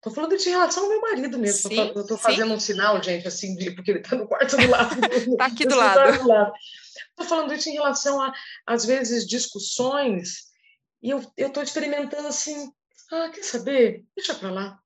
Tô 0.04 0.12
falando 0.12 0.38
de 0.38 0.50
relação 0.50 0.84
ao 0.84 0.90
meu 0.90 1.02
marido 1.02 1.40
mesmo. 1.40 1.70
Sim, 1.70 1.94
eu 1.96 2.06
tô 2.06 2.18
fazendo 2.18 2.50
sim. 2.50 2.54
um 2.56 2.60
sinal, 2.60 3.02
gente, 3.02 3.26
assim, 3.26 3.56
de, 3.56 3.72
porque 3.72 3.92
ele 3.92 4.02
tá 4.02 4.18
no 4.18 4.28
quarto 4.28 4.58
do 4.58 4.70
lado. 4.70 4.96
tá 5.38 5.46
aqui 5.46 5.66
do 5.66 5.76
lado. 5.76 6.20
do 6.22 6.28
lado. 6.28 6.52
Tô 7.16 7.24
falando 7.24 7.54
isso 7.54 7.70
em 7.70 7.74
relação 7.74 8.22
a, 8.22 8.34
às 8.68 8.84
vezes, 8.84 9.26
discussões, 9.26 10.52
e 11.02 11.10
eu, 11.10 11.26
eu 11.38 11.50
tô 11.50 11.62
experimentando 11.62 12.28
assim, 12.28 12.70
ah, 13.12 13.30
quer 13.30 13.44
saber? 13.44 14.04
Deixa 14.16 14.36
para 14.36 14.52
lá. 14.52 14.80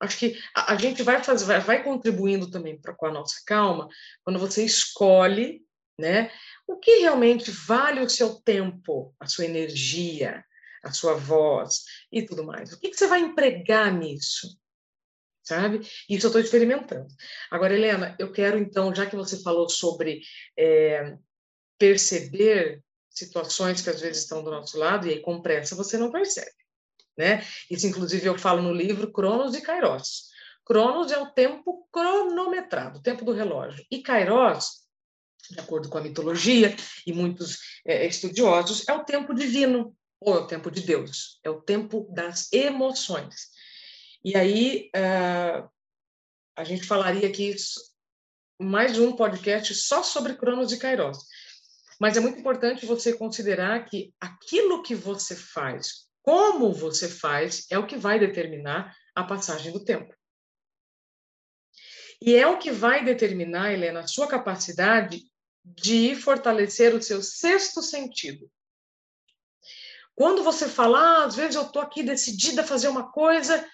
Acho 0.00 0.18
que 0.18 0.38
a, 0.54 0.72
a 0.72 0.76
gente 0.76 1.02
vai, 1.02 1.22
fazer, 1.22 1.44
vai, 1.44 1.60
vai 1.60 1.82
contribuindo 1.82 2.50
também 2.50 2.80
pra, 2.80 2.94
com 2.94 3.06
a 3.06 3.12
nossa 3.12 3.42
calma 3.44 3.88
quando 4.22 4.38
você 4.38 4.64
escolhe 4.64 5.62
né, 5.98 6.30
o 6.66 6.76
que 6.76 7.00
realmente 7.00 7.50
vale 7.50 8.00
o 8.00 8.08
seu 8.08 8.34
tempo, 8.34 9.14
a 9.20 9.26
sua 9.26 9.44
energia, 9.44 10.44
a 10.84 10.92
sua 10.92 11.14
voz 11.14 11.82
e 12.12 12.22
tudo 12.22 12.44
mais. 12.44 12.72
O 12.72 12.78
que, 12.78 12.90
que 12.90 12.96
você 12.96 13.06
vai 13.06 13.20
empregar 13.20 13.92
nisso? 13.92 14.58
Sabe? 15.42 15.80
Isso 16.08 16.26
eu 16.26 16.28
estou 16.28 16.40
experimentando. 16.40 17.08
Agora, 17.50 17.74
Helena, 17.74 18.16
eu 18.18 18.32
quero 18.32 18.58
então, 18.58 18.94
já 18.94 19.06
que 19.06 19.16
você 19.16 19.42
falou 19.42 19.68
sobre 19.68 20.20
é, 20.58 21.16
perceber 21.78 22.82
situações 23.10 23.80
que 23.80 23.90
às 23.90 24.00
vezes 24.00 24.22
estão 24.22 24.42
do 24.42 24.50
nosso 24.50 24.78
lado 24.78 25.06
e 25.06 25.10
aí 25.10 25.20
com 25.20 25.42
pressa 25.42 25.76
você 25.76 25.96
não 25.96 26.10
percebe 26.10 26.50
né? 27.16 27.44
Isso, 27.70 27.86
inclusive, 27.86 28.26
eu 28.26 28.38
falo 28.38 28.62
no 28.62 28.72
livro 28.72 29.10
Cronos 29.12 29.54
e 29.54 29.60
Kairos. 29.60 30.30
Cronos 30.64 31.12
é 31.12 31.18
o 31.18 31.30
tempo 31.30 31.86
cronometrado, 31.92 32.98
o 32.98 33.02
tempo 33.02 33.24
do 33.24 33.32
relógio. 33.32 33.84
E 33.90 34.02
Kairos, 34.02 34.84
de 35.50 35.60
acordo 35.60 35.88
com 35.88 35.98
a 35.98 36.02
mitologia 36.02 36.74
e 37.06 37.12
muitos 37.12 37.58
é, 37.86 38.06
estudiosos, 38.06 38.88
é 38.88 38.92
o 38.92 39.04
tempo 39.04 39.34
divino, 39.34 39.94
ou 40.24 40.38
é 40.38 40.40
o 40.40 40.46
tempo 40.46 40.70
de 40.70 40.80
Deus, 40.80 41.38
é 41.44 41.50
o 41.50 41.60
tempo 41.60 42.08
das 42.10 42.52
emoções. 42.52 43.50
E 44.24 44.36
aí, 44.36 44.90
uh, 44.96 45.68
a 46.56 46.64
gente 46.64 46.86
falaria 46.86 47.28
aqui 47.28 47.54
mais 48.60 48.98
um 48.98 49.14
podcast 49.14 49.74
só 49.74 50.02
sobre 50.02 50.34
Cronos 50.34 50.72
e 50.72 50.78
Kairos. 50.78 51.18
Mas 52.00 52.16
é 52.16 52.20
muito 52.20 52.38
importante 52.38 52.86
você 52.86 53.12
considerar 53.12 53.84
que 53.84 54.12
aquilo 54.20 54.82
que 54.82 54.94
você 54.94 55.36
faz 55.36 56.04
como 56.22 56.72
você 56.72 57.06
faz 57.06 57.66
é 57.70 57.78
o 57.78 57.86
que 57.86 57.98
vai 57.98 58.18
determinar 58.18 58.96
a 59.14 59.22
passagem 59.24 59.70
do 59.72 59.84
tempo. 59.84 60.12
E 62.20 62.34
é 62.34 62.46
o 62.46 62.58
que 62.58 62.70
vai 62.70 63.04
determinar, 63.04 63.72
Helena, 63.72 64.00
a 64.00 64.06
sua 64.06 64.26
capacidade 64.26 65.22
de 65.62 66.16
fortalecer 66.16 66.94
o 66.94 67.02
seu 67.02 67.22
sexto 67.22 67.82
sentido. 67.82 68.50
Quando 70.14 70.42
você 70.42 70.68
fala, 70.68 70.98
ah, 70.98 71.24
às 71.24 71.34
vezes 71.34 71.56
eu 71.56 71.62
estou 71.62 71.82
aqui 71.82 72.02
decidida 72.02 72.62
a 72.62 72.66
fazer 72.66 72.88
uma 72.88 73.10
coisa, 73.10 73.66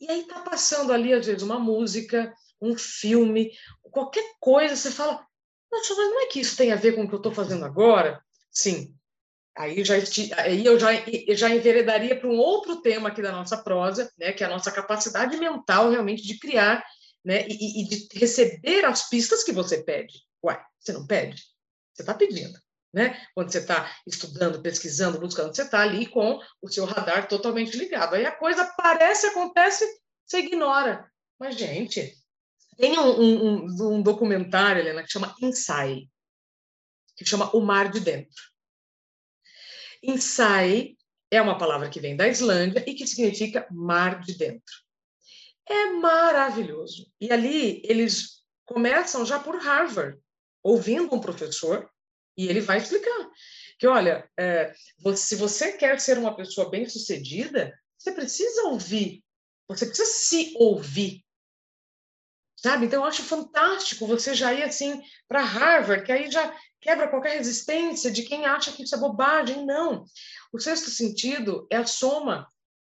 e 0.00 0.10
aí 0.10 0.20
está 0.20 0.40
passando 0.40 0.92
ali, 0.92 1.12
às 1.12 1.26
vezes, 1.26 1.42
uma 1.42 1.58
música, 1.58 2.32
um 2.60 2.76
filme, 2.76 3.50
qualquer 3.82 4.24
coisa, 4.38 4.76
você 4.76 4.90
fala, 4.90 5.26
mas 5.70 5.88
não 5.88 6.22
é 6.22 6.26
que 6.26 6.40
isso 6.40 6.56
tem 6.56 6.72
a 6.72 6.76
ver 6.76 6.92
com 6.92 7.04
o 7.04 7.08
que 7.08 7.14
eu 7.14 7.18
estou 7.18 7.32
fazendo 7.32 7.64
agora? 7.64 8.22
Sim, 8.50 8.94
Aí, 9.56 9.84
já, 9.84 9.94
aí 10.38 10.64
eu 10.64 10.78
já, 10.78 10.88
já 11.34 11.50
enveredaria 11.50 12.18
para 12.18 12.28
um 12.28 12.38
outro 12.38 12.80
tema 12.80 13.08
aqui 13.08 13.20
da 13.20 13.32
nossa 13.32 13.58
prosa, 13.58 14.10
né, 14.16 14.32
que 14.32 14.42
é 14.42 14.46
a 14.46 14.50
nossa 14.50 14.70
capacidade 14.70 15.36
mental 15.36 15.90
realmente 15.90 16.22
de 16.22 16.38
criar 16.38 16.82
né, 17.24 17.46
e, 17.46 17.82
e 17.82 17.88
de 17.88 18.08
receber 18.18 18.84
as 18.84 19.08
pistas 19.08 19.42
que 19.42 19.52
você 19.52 19.82
pede. 19.82 20.20
Uai, 20.42 20.58
você 20.78 20.92
não 20.92 21.06
pede? 21.06 21.42
Você 21.92 22.02
está 22.02 22.14
pedindo. 22.14 22.58
Né? 22.92 23.24
Quando 23.34 23.52
você 23.52 23.58
está 23.58 23.90
estudando, 24.06 24.60
pesquisando, 24.60 25.20
buscando, 25.20 25.54
você 25.54 25.62
está 25.62 25.80
ali 25.80 26.06
com 26.06 26.40
o 26.60 26.68
seu 26.68 26.84
radar 26.84 27.28
totalmente 27.28 27.76
ligado. 27.76 28.14
Aí 28.14 28.26
a 28.26 28.36
coisa 28.36 28.62
aparece, 28.62 29.26
acontece, 29.26 29.84
você 30.26 30.38
ignora. 30.38 31.08
Mas, 31.38 31.56
gente, 31.56 32.12
tem 32.76 32.98
um, 32.98 33.20
um, 33.20 33.94
um 33.94 34.02
documentário, 34.02 34.80
Helena, 34.80 35.02
que 35.02 35.12
chama 35.12 35.34
Inside, 35.40 36.10
que 37.16 37.24
chama 37.24 37.54
O 37.54 37.60
Mar 37.60 37.90
de 37.90 38.00
Dentro. 38.00 38.50
Insai 40.02 40.96
é 41.30 41.40
uma 41.40 41.56
palavra 41.56 41.88
que 41.88 42.00
vem 42.00 42.16
da 42.16 42.26
Islândia 42.26 42.82
e 42.86 42.94
que 42.94 43.06
significa 43.06 43.66
mar 43.70 44.20
de 44.20 44.36
dentro. 44.36 44.74
É 45.66 45.86
maravilhoso. 45.92 47.10
E 47.20 47.30
ali 47.30 47.80
eles 47.84 48.42
começam 48.66 49.24
já 49.24 49.38
por 49.38 49.56
Harvard, 49.56 50.18
ouvindo 50.62 51.14
um 51.14 51.20
professor, 51.20 51.88
e 52.36 52.48
ele 52.48 52.60
vai 52.60 52.78
explicar 52.78 53.30
que, 53.78 53.86
olha, 53.86 54.28
é, 54.38 54.74
se 55.16 55.36
você 55.36 55.72
quer 55.72 55.98
ser 55.98 56.18
uma 56.18 56.36
pessoa 56.36 56.68
bem-sucedida, 56.68 57.72
você 57.98 58.12
precisa 58.12 58.64
ouvir, 58.64 59.24
você 59.66 59.86
precisa 59.86 60.10
se 60.10 60.54
ouvir. 60.56 61.24
Sabe? 62.56 62.86
Então, 62.86 63.00
eu 63.00 63.08
acho 63.08 63.22
fantástico 63.22 64.06
você 64.06 64.34
já 64.34 64.52
ir 64.52 64.62
assim 64.62 65.02
para 65.26 65.42
Harvard, 65.42 66.04
que 66.04 66.12
aí 66.12 66.30
já 66.30 66.54
quebra 66.78 67.08
qualquer 67.08 67.38
resistência 67.38 68.10
de 68.10 68.22
quem 68.22 68.44
acha 68.44 68.70
que 68.72 68.82
isso 68.82 68.94
é 68.94 68.98
bobagem. 68.98 69.64
Não. 69.64 70.04
O 70.52 70.58
sexto 70.58 70.90
sentido 70.90 71.66
é 71.70 71.78
a 71.78 71.86
soma 71.86 72.46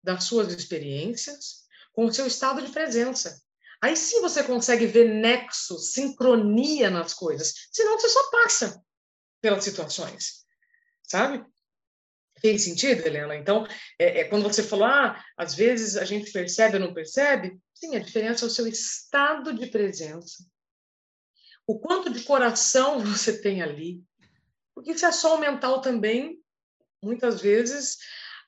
das 0.04 0.24
suas 0.24 0.52
experiências 0.52 1.62
com 1.94 2.06
o 2.06 2.13
seu 2.13 2.26
estado 2.26 2.60
de 2.62 2.72
presença. 2.72 3.39
Aí 3.80 3.96
sim 3.96 4.22
você 4.22 4.44
consegue 4.44 4.88
ver 4.88 5.13
nexo, 5.13 5.78
sincronia 5.78 6.89
nas 6.89 7.13
coisas. 7.13 7.54
Senão 7.72 8.00
você 8.00 8.10
só 8.10 8.32
passa 8.32 8.84
pelas 9.41 9.63
situações, 9.63 10.45
sabe? 11.04 11.43
Tem 12.41 12.58
sentido, 12.58 13.06
Helena? 13.06 13.36
Então, 13.36 13.67
é, 13.99 14.21
é, 14.21 14.23
quando 14.23 14.43
você 14.43 14.63
falou, 14.63 14.86
ah, 14.86 15.23
às 15.38 15.54
vezes 15.54 15.97
a 15.97 16.06
gente 16.06 16.32
percebe 16.32 16.77
ou 16.77 16.82
não 16.82 16.93
percebe, 16.93 17.60
sim, 17.73 17.95
a 17.95 17.99
diferença 17.99 18.45
é 18.45 18.47
o 18.47 18.51
seu 18.51 18.67
estado 18.67 19.54
de 19.54 19.67
presença 19.67 20.43
o 21.71 21.80
quanto 21.80 22.12
de 22.12 22.23
coração 22.23 22.99
você 23.04 23.41
tem 23.41 23.62
ali. 23.62 24.04
Porque 24.75 24.97
se 24.97 25.06
é 25.06 25.12
só 25.12 25.36
o 25.36 25.39
mental 25.39 25.82
também, 25.82 26.39
muitas 27.01 27.41
vezes, 27.41 27.97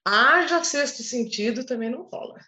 haja 0.06 0.64
sexto 0.64 1.04
sentido, 1.04 1.66
também 1.66 1.90
não 1.90 2.04
rola. 2.04 2.40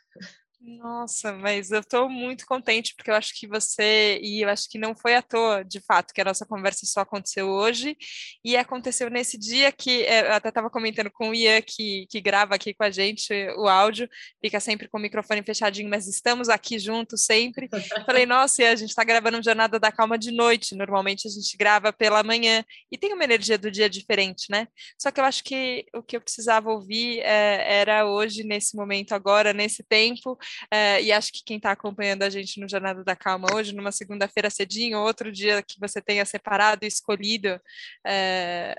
Nossa, 0.68 1.32
mas 1.34 1.70
eu 1.70 1.82
estou 1.82 2.10
muito 2.10 2.44
contente 2.48 2.96
porque 2.96 3.12
eu 3.12 3.16
acho 3.16 3.40
que 3.40 3.46
você 3.48 4.20
e 4.24 4.42
eu 4.42 4.50
acho 4.50 4.68
que 4.68 4.80
não 4.80 4.96
foi 4.96 5.14
à 5.14 5.22
toa, 5.22 5.64
de 5.64 5.80
fato, 5.80 6.12
que 6.12 6.20
a 6.20 6.26
nossa 6.26 6.44
conversa 6.44 6.88
só 6.88 7.02
aconteceu 7.02 7.48
hoje 7.48 7.96
e 8.44 8.58
aconteceu 8.58 9.08
nesse 9.12 9.38
dia 9.38 9.72
que 9.72 10.04
é, 10.06 10.28
eu 10.28 10.34
até 10.34 10.50
estava 10.50 10.68
comentando 10.68 11.12
com 11.12 11.30
o 11.30 11.36
Ian 11.36 11.62
que, 11.62 12.08
que 12.10 12.20
grava 12.20 12.56
aqui 12.56 12.74
com 12.74 12.84
a 12.84 12.90
gente 12.90 13.32
o 13.58 13.68
áudio, 13.68 14.10
fica 14.44 14.60
sempre 14.60 14.88
com 14.88 14.98
o 14.98 15.02
microfone 15.02 15.44
fechadinho, 15.44 15.88
mas 15.88 16.08
estamos 16.08 16.50
aqui 16.50 16.80
juntos 16.80 17.26
sempre. 17.26 17.70
Falei, 18.04 18.26
nossa, 18.26 18.64
a 18.64 18.76
gente 18.76 18.90
está 18.90 19.04
gravando 19.04 19.44
Jornada 19.44 19.80
da 19.80 19.92
Calma 19.92 20.18
de 20.18 20.32
noite, 20.32 20.74
normalmente 20.74 21.28
a 21.28 21.32
gente 21.32 21.56
grava 21.58 21.94
pela 21.94 22.24
manhã 22.24 22.66
e 22.92 22.98
tem 22.98 23.14
uma 23.14 23.24
energia 23.24 23.58
do 23.58 23.70
dia 23.70 23.88
diferente, 23.88 24.48
né? 24.50 24.68
Só 25.00 25.12
que 25.12 25.20
eu 25.20 25.26
acho 25.26 25.44
que 25.44 25.86
o 25.94 26.02
que 26.02 26.18
eu 26.18 26.22
precisava 26.22 26.72
ouvir 26.72 27.20
é, 27.20 27.82
era 27.82 28.08
hoje, 28.08 28.44
nesse 28.44 28.76
momento 28.76 29.14
agora, 29.14 29.54
nesse 29.54 29.84
tempo. 29.84 30.36
É, 30.72 31.02
e 31.02 31.12
acho 31.12 31.32
que 31.32 31.44
quem 31.46 31.58
está 31.58 31.72
acompanhando 31.72 32.24
a 32.24 32.30
gente 32.30 32.60
no 32.60 32.70
Jornada 32.70 33.04
da 33.04 33.16
Calma 33.16 33.48
hoje, 33.54 33.76
numa 33.76 33.92
segunda-feira 33.92 34.50
cedinho, 34.50 35.00
outro 35.00 35.32
dia 35.32 35.62
que 35.62 35.80
você 35.80 36.02
tenha 36.02 36.26
separado 36.26 36.86
e 36.86 36.88
escolhido 36.88 37.60
é, 38.06 38.76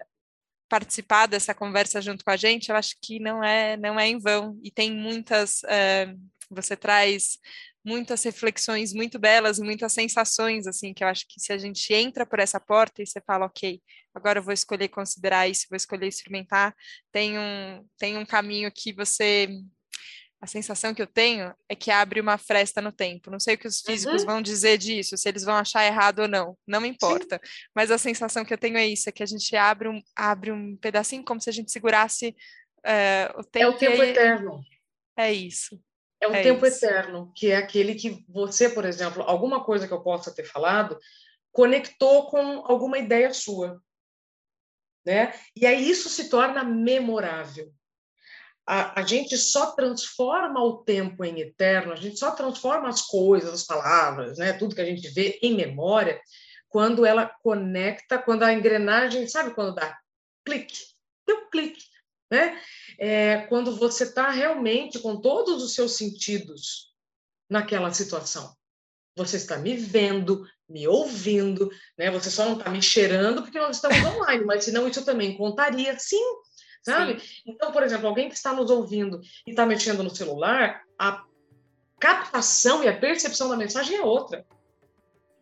participar 0.68 1.26
dessa 1.26 1.54
conversa 1.54 2.00
junto 2.00 2.24
com 2.24 2.30
a 2.30 2.36
gente, 2.36 2.70
eu 2.70 2.76
acho 2.76 2.96
que 3.02 3.18
não 3.20 3.42
é, 3.42 3.76
não 3.76 3.98
é 3.98 4.08
em 4.08 4.18
vão. 4.18 4.58
E 4.62 4.70
tem 4.70 4.92
muitas. 4.92 5.62
É, 5.64 6.14
você 6.50 6.76
traz 6.76 7.38
muitas 7.86 8.24
reflexões 8.24 8.92
muito 8.92 9.16
belas 9.16 9.60
muitas 9.60 9.92
sensações, 9.92 10.66
assim, 10.66 10.92
que 10.92 11.04
eu 11.04 11.08
acho 11.08 11.24
que 11.28 11.40
se 11.40 11.52
a 11.52 11.58
gente 11.58 11.94
entra 11.94 12.26
por 12.26 12.40
essa 12.40 12.58
porta 12.58 13.00
e 13.00 13.06
você 13.06 13.20
fala, 13.24 13.46
ok, 13.46 13.80
agora 14.12 14.40
eu 14.40 14.42
vou 14.42 14.52
escolher 14.52 14.88
considerar 14.88 15.48
isso, 15.48 15.66
vou 15.70 15.76
escolher 15.76 16.08
experimentar, 16.08 16.74
tem 17.12 17.38
um, 17.38 17.86
tem 17.96 18.18
um 18.18 18.26
caminho 18.26 18.72
que 18.74 18.92
você 18.92 19.48
a 20.46 20.48
sensação 20.48 20.94
que 20.94 21.02
eu 21.02 21.06
tenho 21.09 21.52
é 21.68 21.74
que 21.74 21.90
abre 21.90 22.20
uma 22.20 22.38
fresta 22.38 22.80
no 22.80 22.92
tempo. 22.92 23.30
Não 23.30 23.40
sei 23.40 23.56
o 23.56 23.59
que 23.59 23.66
os 23.66 23.80
físicos 23.80 24.22
uhum. 24.22 24.26
vão 24.26 24.42
dizer 24.42 24.78
disso, 24.78 25.16
se 25.16 25.28
eles 25.28 25.42
vão 25.42 25.56
achar 25.56 25.85
errado 25.85 26.20
ou 26.20 26.28
não, 26.28 26.56
não 26.64 26.80
me 26.80 26.88
importa. 26.88 27.40
Sim. 27.42 27.50
Mas 27.74 27.90
a 27.90 27.98
sensação 27.98 28.44
que 28.44 28.54
eu 28.54 28.59
tenho 28.59 28.78
é 28.78 28.87
isso, 28.87 29.09
é 29.09 29.12
que 29.12 29.24
a 29.24 29.26
gente 29.26 29.54
abre 29.56 29.88
um, 29.88 30.00
abre 30.14 30.52
um 30.52 30.76
pedacinho 30.76 31.24
como 31.24 31.40
se 31.40 31.50
a 31.50 31.52
gente 31.52 31.72
segurasse 31.72 32.28
uh, 32.78 33.40
o 33.40 33.44
tempo. 33.44 33.66
É 33.66 33.68
o 33.68 33.76
tempo 33.76 34.02
eterno. 34.02 34.64
É 35.16 35.32
isso. 35.32 35.82
É 36.20 36.28
o 36.28 36.35
é 36.35 36.42
tempo 36.42 36.64
isso. 36.64 36.85
eterno, 36.85 37.32
que 37.35 37.50
é 37.50 37.56
aquele 37.56 37.96
que 37.96 38.24
você, 38.28 38.68
por 38.68 38.85
exemplo, 38.85 39.22
alguma 39.24 39.64
coisa 39.64 39.88
que 39.88 39.92
eu 39.92 40.02
possa 40.02 40.32
ter 40.32 40.44
falado, 40.44 40.96
conectou 41.50 42.30
com 42.30 42.64
alguma 42.66 42.98
ideia 42.98 43.35
sua. 43.35 43.82
Né? 45.04 45.35
E 45.56 45.66
aí 45.66 45.88
isso 45.88 46.09
se 46.09 46.30
torna 46.30 46.62
memorável 46.62 47.72
a, 48.66 49.00
a 49.00 49.02
gente 49.05 49.37
só 49.38 49.72
transforma 49.72 50.62
o 50.62 50.79
tempo 50.79 51.24
em 51.24 51.40
eterno, 51.40 51.92
a 51.92 51.96
gente 51.96 52.18
só 52.18 52.33
transforma 52.33 52.88
as 52.88 53.02
coisas, 53.02 53.52
as 53.52 53.64
palavras, 53.64 54.38
né, 54.38 54.52
tudo 54.52 54.74
que 54.74 54.81
a 54.81 54.85
gente 54.87 55.09
vê 55.11 55.38
em 55.40 55.55
memória, 55.55 56.20
quando 56.68 57.07
ela 57.07 57.26
conecta, 57.42 58.18
quando 58.18 58.42
a 58.42 58.52
engrenagem, 58.52 59.29
sabe 59.29 59.55
quando 59.55 59.74
dá 59.74 59.96
clique, 60.44 60.79
deu 61.26 61.48
clique, 61.48 61.85
né? 62.31 62.61
É, 62.98 63.38
quando 63.48 63.76
você 63.76 64.05
está 64.05 64.31
realmente 64.31 64.98
com 64.98 65.20
todos 65.20 65.62
os 65.62 65.74
seus 65.74 65.96
sentidos 65.96 66.92
naquela 67.48 67.92
situação. 67.92 68.55
Você 69.16 69.37
está 69.37 69.57
me 69.57 69.76
vendo, 69.76 70.46
me 70.68 70.87
ouvindo, 70.87 71.70
né? 71.96 72.11
Você 72.11 72.31
só 72.31 72.44
não 72.44 72.59
está 72.59 72.70
me 72.70 72.83
cheirando 72.83 73.42
porque 73.42 73.59
nós 73.59 73.76
estamos 73.76 73.96
online, 74.05 74.44
mas 74.44 74.64
senão 74.64 74.88
isso 74.88 75.05
também 75.05 75.37
contaria, 75.37 75.98
sim, 75.98 76.22
sabe? 76.87 77.20
Sim. 77.20 77.27
Então, 77.46 77.72
por 77.72 77.83
exemplo, 77.83 78.07
alguém 78.07 78.29
que 78.29 78.37
está 78.37 78.53
nos 78.53 78.70
ouvindo 78.70 79.20
e 79.46 79.51
está 79.51 79.66
mexendo 79.66 80.03
no 80.03 80.14
celular, 80.14 80.83
a 80.99 81.25
captação 81.99 82.85
e 82.85 82.88
a 82.88 82.96
percepção 82.96 83.49
da 83.49 83.57
mensagem 83.57 83.96
é 83.96 84.03
outra. 84.03 84.46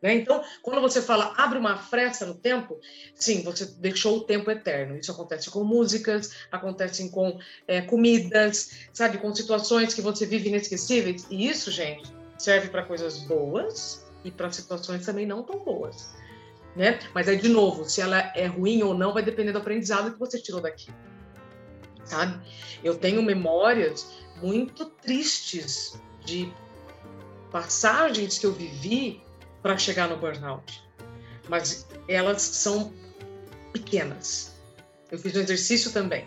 Né? 0.01 0.15
Então, 0.15 0.43
quando 0.63 0.81
você 0.81 1.03
fala 1.03 1.35
abre 1.37 1.59
uma 1.59 1.77
fresta 1.77 2.25
no 2.25 2.35
tempo, 2.35 2.79
sim, 3.15 3.43
você 3.43 3.67
deixou 3.67 4.19
o 4.19 4.25
tempo 4.25 4.51
eterno. 4.51 4.97
Isso 4.97 5.13
acontece 5.13 5.51
com 5.51 5.65
músicas, 5.65 6.47
acontece 6.51 7.09
com 7.11 7.39
é, 7.69 7.83
comidas, 7.83 8.89
sabe, 8.93 9.19
com 9.19 9.35
situações 9.35 9.93
que 9.93 10.03
você 10.03 10.25
vive 10.25 10.49
inesquecíveis. 10.49 11.27
E 11.31 11.47
isso, 11.47 11.71
gente, 11.71 12.11
serve 12.39 12.69
para 12.69 12.85
coisas 12.85 13.19
boas 13.19 14.07
e 14.25 14.31
para 14.31 14.51
situações 14.51 15.05
também 15.05 15.27
não 15.27 15.43
tão 15.43 15.59
boas. 15.61 16.15
Né? 16.75 16.99
Mas 17.15 17.29
aí, 17.29 17.37
de 17.37 17.49
novo, 17.49 17.85
se 17.85 18.01
ela 18.01 18.33
é 18.35 18.47
ruim 18.47 18.83
ou 18.83 18.95
não, 18.95 19.13
vai 19.13 19.23
depender 19.23 19.53
do 19.53 19.59
aprendizado 19.59 20.13
que 20.13 20.19
você 20.19 20.41
tirou 20.41 20.61
daqui 20.61 20.91
sabe? 22.05 22.41
Eu 22.83 22.97
tenho 22.97 23.23
memórias 23.23 24.23
muito 24.43 24.87
tristes 24.87 25.99
de 26.25 26.53
passagens 27.51 28.39
que 28.39 28.47
eu 28.47 28.53
vivi 28.53 29.23
para 29.63 29.79
chegar 29.79 30.09
no 30.09 30.17
burnout, 30.17 30.83
mas 31.49 31.87
elas 32.09 32.43
são 32.43 32.93
pequenas. 33.73 34.55
Eu 35.11 35.19
fiz 35.19 35.35
um 35.37 35.41
exercício 35.41 35.93
também, 35.93 36.27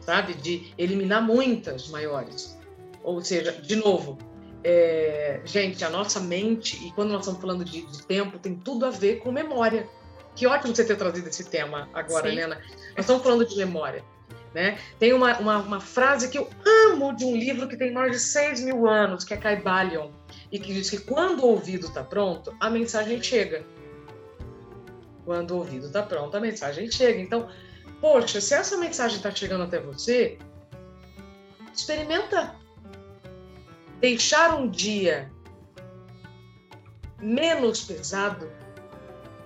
sabe, 0.00 0.34
de 0.34 0.72
eliminar 0.78 1.22
muitas 1.22 1.88
maiores. 1.88 2.58
Ou 3.02 3.22
seja, 3.22 3.52
de 3.52 3.76
novo, 3.76 4.18
é, 4.64 5.42
gente, 5.44 5.84
a 5.84 5.90
nossa 5.90 6.18
mente, 6.18 6.82
e 6.84 6.90
quando 6.92 7.10
nós 7.10 7.20
estamos 7.20 7.40
falando 7.40 7.64
de, 7.64 7.82
de, 7.82 8.02
tempo, 8.04 8.38
tem 8.38 8.56
tudo 8.56 8.86
a 8.86 8.90
ver 8.90 9.16
com 9.16 9.30
memória. 9.30 9.86
Que 10.34 10.46
ótimo 10.46 10.74
você 10.74 10.84
ter 10.84 10.96
trazido 10.96 11.28
esse 11.28 11.44
tema 11.44 11.88
agora, 11.92 12.26
Sim. 12.28 12.32
Helena. 12.32 12.56
Nós 12.96 13.00
estamos 13.00 13.22
falando 13.22 13.46
de 13.46 13.56
memória. 13.56 14.02
Né? 14.54 14.78
Tem 15.00 15.12
uma, 15.12 15.36
uma, 15.38 15.58
uma, 15.58 15.80
frase 15.80 16.28
que 16.28 16.38
eu 16.38 16.48
amo 16.64 17.12
de 17.16 17.24
um 17.24 17.36
livro 17.36 17.66
que 17.66 17.76
tem 17.76 17.92
mais 17.92 18.12
de 18.12 18.20
6 18.20 18.60
mil 18.60 18.86
anos, 18.86 19.24
que 19.24 19.34
é 19.34 19.36
Caibalion, 19.36 20.10
e 20.52 20.60
que 20.60 20.72
diz 20.72 20.88
que 20.88 20.98
quando 20.98 21.40
o 21.40 21.48
ouvido 21.48 21.88
está 21.88 22.04
pronto, 22.04 22.54
a 22.60 22.70
mensagem 22.70 23.20
chega. 23.20 23.64
Quando 25.24 25.50
o 25.50 25.56
ouvido 25.56 25.86
está 25.86 26.04
pronto, 26.04 26.36
a 26.36 26.40
mensagem 26.40 26.88
chega. 26.88 27.20
Então, 27.20 27.48
poxa, 28.00 28.40
se 28.40 28.54
essa 28.54 28.76
mensagem 28.76 29.16
está 29.16 29.30
chegando 29.32 29.64
até 29.64 29.80
você, 29.80 30.38
experimenta 31.74 32.54
deixar 33.98 34.54
um 34.54 34.70
dia 34.70 35.32
menos 37.20 37.82
pesado 37.82 38.48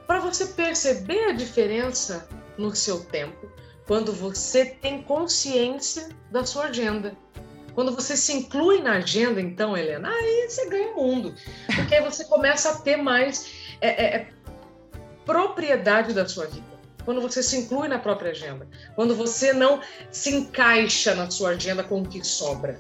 para 0.07 0.21
você 0.21 0.49
perceber 0.49 1.31
a 1.31 1.33
diferença 1.33 2.29
no 2.59 2.75
seu 2.75 3.03
tempo 3.05 3.49
quando 3.89 4.13
você 4.13 4.67
tem 4.67 5.03
consciência 5.03 6.11
da 6.31 6.45
sua 6.45 6.67
agenda. 6.67 7.17
Quando 7.75 7.95
você 7.95 8.19
se 8.19 8.35
inclui 8.35 8.83
na 8.83 8.97
agenda, 8.97 9.41
então, 9.41 9.75
Helena, 9.75 10.11
aí 10.11 10.47
você 10.47 10.69
ganha 10.69 10.93
o 10.93 10.97
mundo. 10.97 11.35
Porque 11.75 11.95
aí 11.95 12.05
você 12.05 12.27
começa 12.27 12.71
a 12.71 12.75
ter 12.77 12.97
mais 12.97 13.51
é, 13.81 13.89
é, 13.89 14.17
é, 14.17 14.29
propriedade 15.25 16.13
da 16.13 16.29
sua 16.29 16.47
vida. 16.47 16.67
Quando 17.03 17.23
você 17.23 17.43
se 17.43 17.57
inclui 17.57 17.89
na 17.89 17.99
própria 17.99 18.33
agenda. 18.33 18.69
Quando 18.95 19.15
você 19.15 19.55
não 19.55 19.81
se 20.11 20.35
encaixa 20.35 21.15
na 21.15 21.31
sua 21.31 21.51
agenda 21.51 21.83
com 21.83 22.03
o 22.03 22.07
que 22.07 22.23
sobra. 22.23 22.79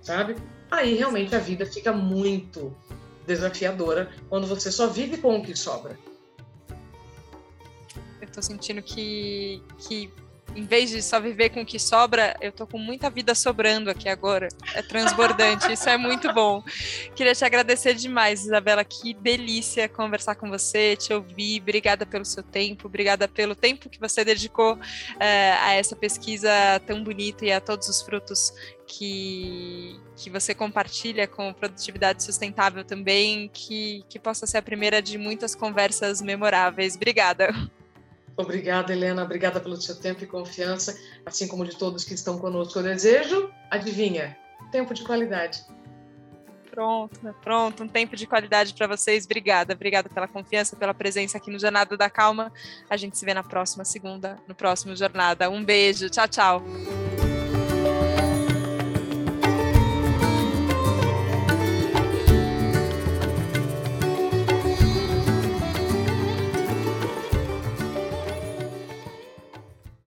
Sabe? 0.00 0.36
Aí 0.70 0.94
realmente 0.94 1.36
a 1.36 1.40
vida 1.40 1.66
fica 1.66 1.92
muito 1.92 2.74
desafiadora 3.26 4.10
quando 4.30 4.46
você 4.46 4.72
só 4.72 4.86
vive 4.86 5.18
com 5.18 5.36
o 5.36 5.42
que 5.42 5.54
sobra 5.54 5.98
tô 8.32 8.40
sentindo 8.42 8.82
que, 8.82 9.62
que 9.78 10.10
em 10.56 10.64
vez 10.64 10.88
de 10.88 11.02
só 11.02 11.20
viver 11.20 11.50
com 11.50 11.60
o 11.60 11.66
que 11.66 11.78
sobra, 11.78 12.34
eu 12.40 12.50
tô 12.50 12.66
com 12.66 12.78
muita 12.78 13.10
vida 13.10 13.34
sobrando 13.34 13.90
aqui 13.90 14.08
agora. 14.08 14.48
É 14.74 14.80
transbordante, 14.80 15.70
isso 15.70 15.86
é 15.88 15.98
muito 15.98 16.32
bom. 16.32 16.62
Queria 17.14 17.34
te 17.34 17.44
agradecer 17.44 17.94
demais, 17.94 18.44
Isabela. 18.44 18.82
Que 18.82 19.12
delícia 19.12 19.86
conversar 19.86 20.34
com 20.34 20.48
você, 20.48 20.96
te 20.96 21.12
ouvir. 21.12 21.60
Obrigada 21.60 22.06
pelo 22.06 22.24
seu 22.24 22.42
tempo, 22.42 22.86
obrigada 22.86 23.28
pelo 23.28 23.54
tempo 23.54 23.90
que 23.90 24.00
você 24.00 24.24
dedicou 24.24 24.78
é, 25.20 25.52
a 25.60 25.74
essa 25.74 25.94
pesquisa 25.94 26.50
tão 26.86 27.04
bonita 27.04 27.44
e 27.44 27.52
a 27.52 27.60
todos 27.60 27.88
os 27.88 28.00
frutos 28.00 28.50
que, 28.86 30.00
que 30.16 30.30
você 30.30 30.54
compartilha 30.54 31.26
com 31.26 31.52
produtividade 31.52 32.24
sustentável 32.24 32.82
também. 32.82 33.50
Que, 33.52 34.04
que 34.08 34.18
possa 34.18 34.46
ser 34.46 34.56
a 34.56 34.62
primeira 34.62 35.02
de 35.02 35.18
muitas 35.18 35.54
conversas 35.54 36.22
memoráveis. 36.22 36.96
Obrigada. 36.96 37.52
Obrigada, 38.36 38.92
Helena. 38.92 39.24
Obrigada 39.24 39.60
pelo 39.60 39.80
seu 39.80 39.96
tempo 39.96 40.22
e 40.22 40.26
confiança, 40.26 40.98
assim 41.24 41.48
como 41.48 41.64
de 41.64 41.76
todos 41.76 42.04
que 42.04 42.14
estão 42.14 42.38
conosco. 42.38 42.78
Eu 42.78 42.82
desejo, 42.82 43.50
adivinha, 43.70 44.36
tempo 44.70 44.92
de 44.92 45.02
qualidade. 45.04 45.64
Pronto, 46.70 47.34
pronto, 47.42 47.84
um 47.84 47.88
tempo 47.88 48.14
de 48.14 48.26
qualidade 48.26 48.74
para 48.74 48.86
vocês. 48.86 49.24
Obrigada, 49.24 49.72
obrigada 49.72 50.10
pela 50.10 50.28
confiança, 50.28 50.76
pela 50.76 50.92
presença 50.92 51.38
aqui 51.38 51.50
no 51.50 51.58
Jornada 51.58 51.96
da 51.96 52.10
Calma. 52.10 52.52
A 52.90 52.98
gente 52.98 53.16
se 53.16 53.24
vê 53.24 53.32
na 53.32 53.42
próxima 53.42 53.82
segunda, 53.82 54.38
no 54.46 54.54
próximo 54.54 54.94
Jornada. 54.94 55.48
Um 55.48 55.64
beijo, 55.64 56.10
tchau, 56.10 56.28
tchau. 56.28 56.62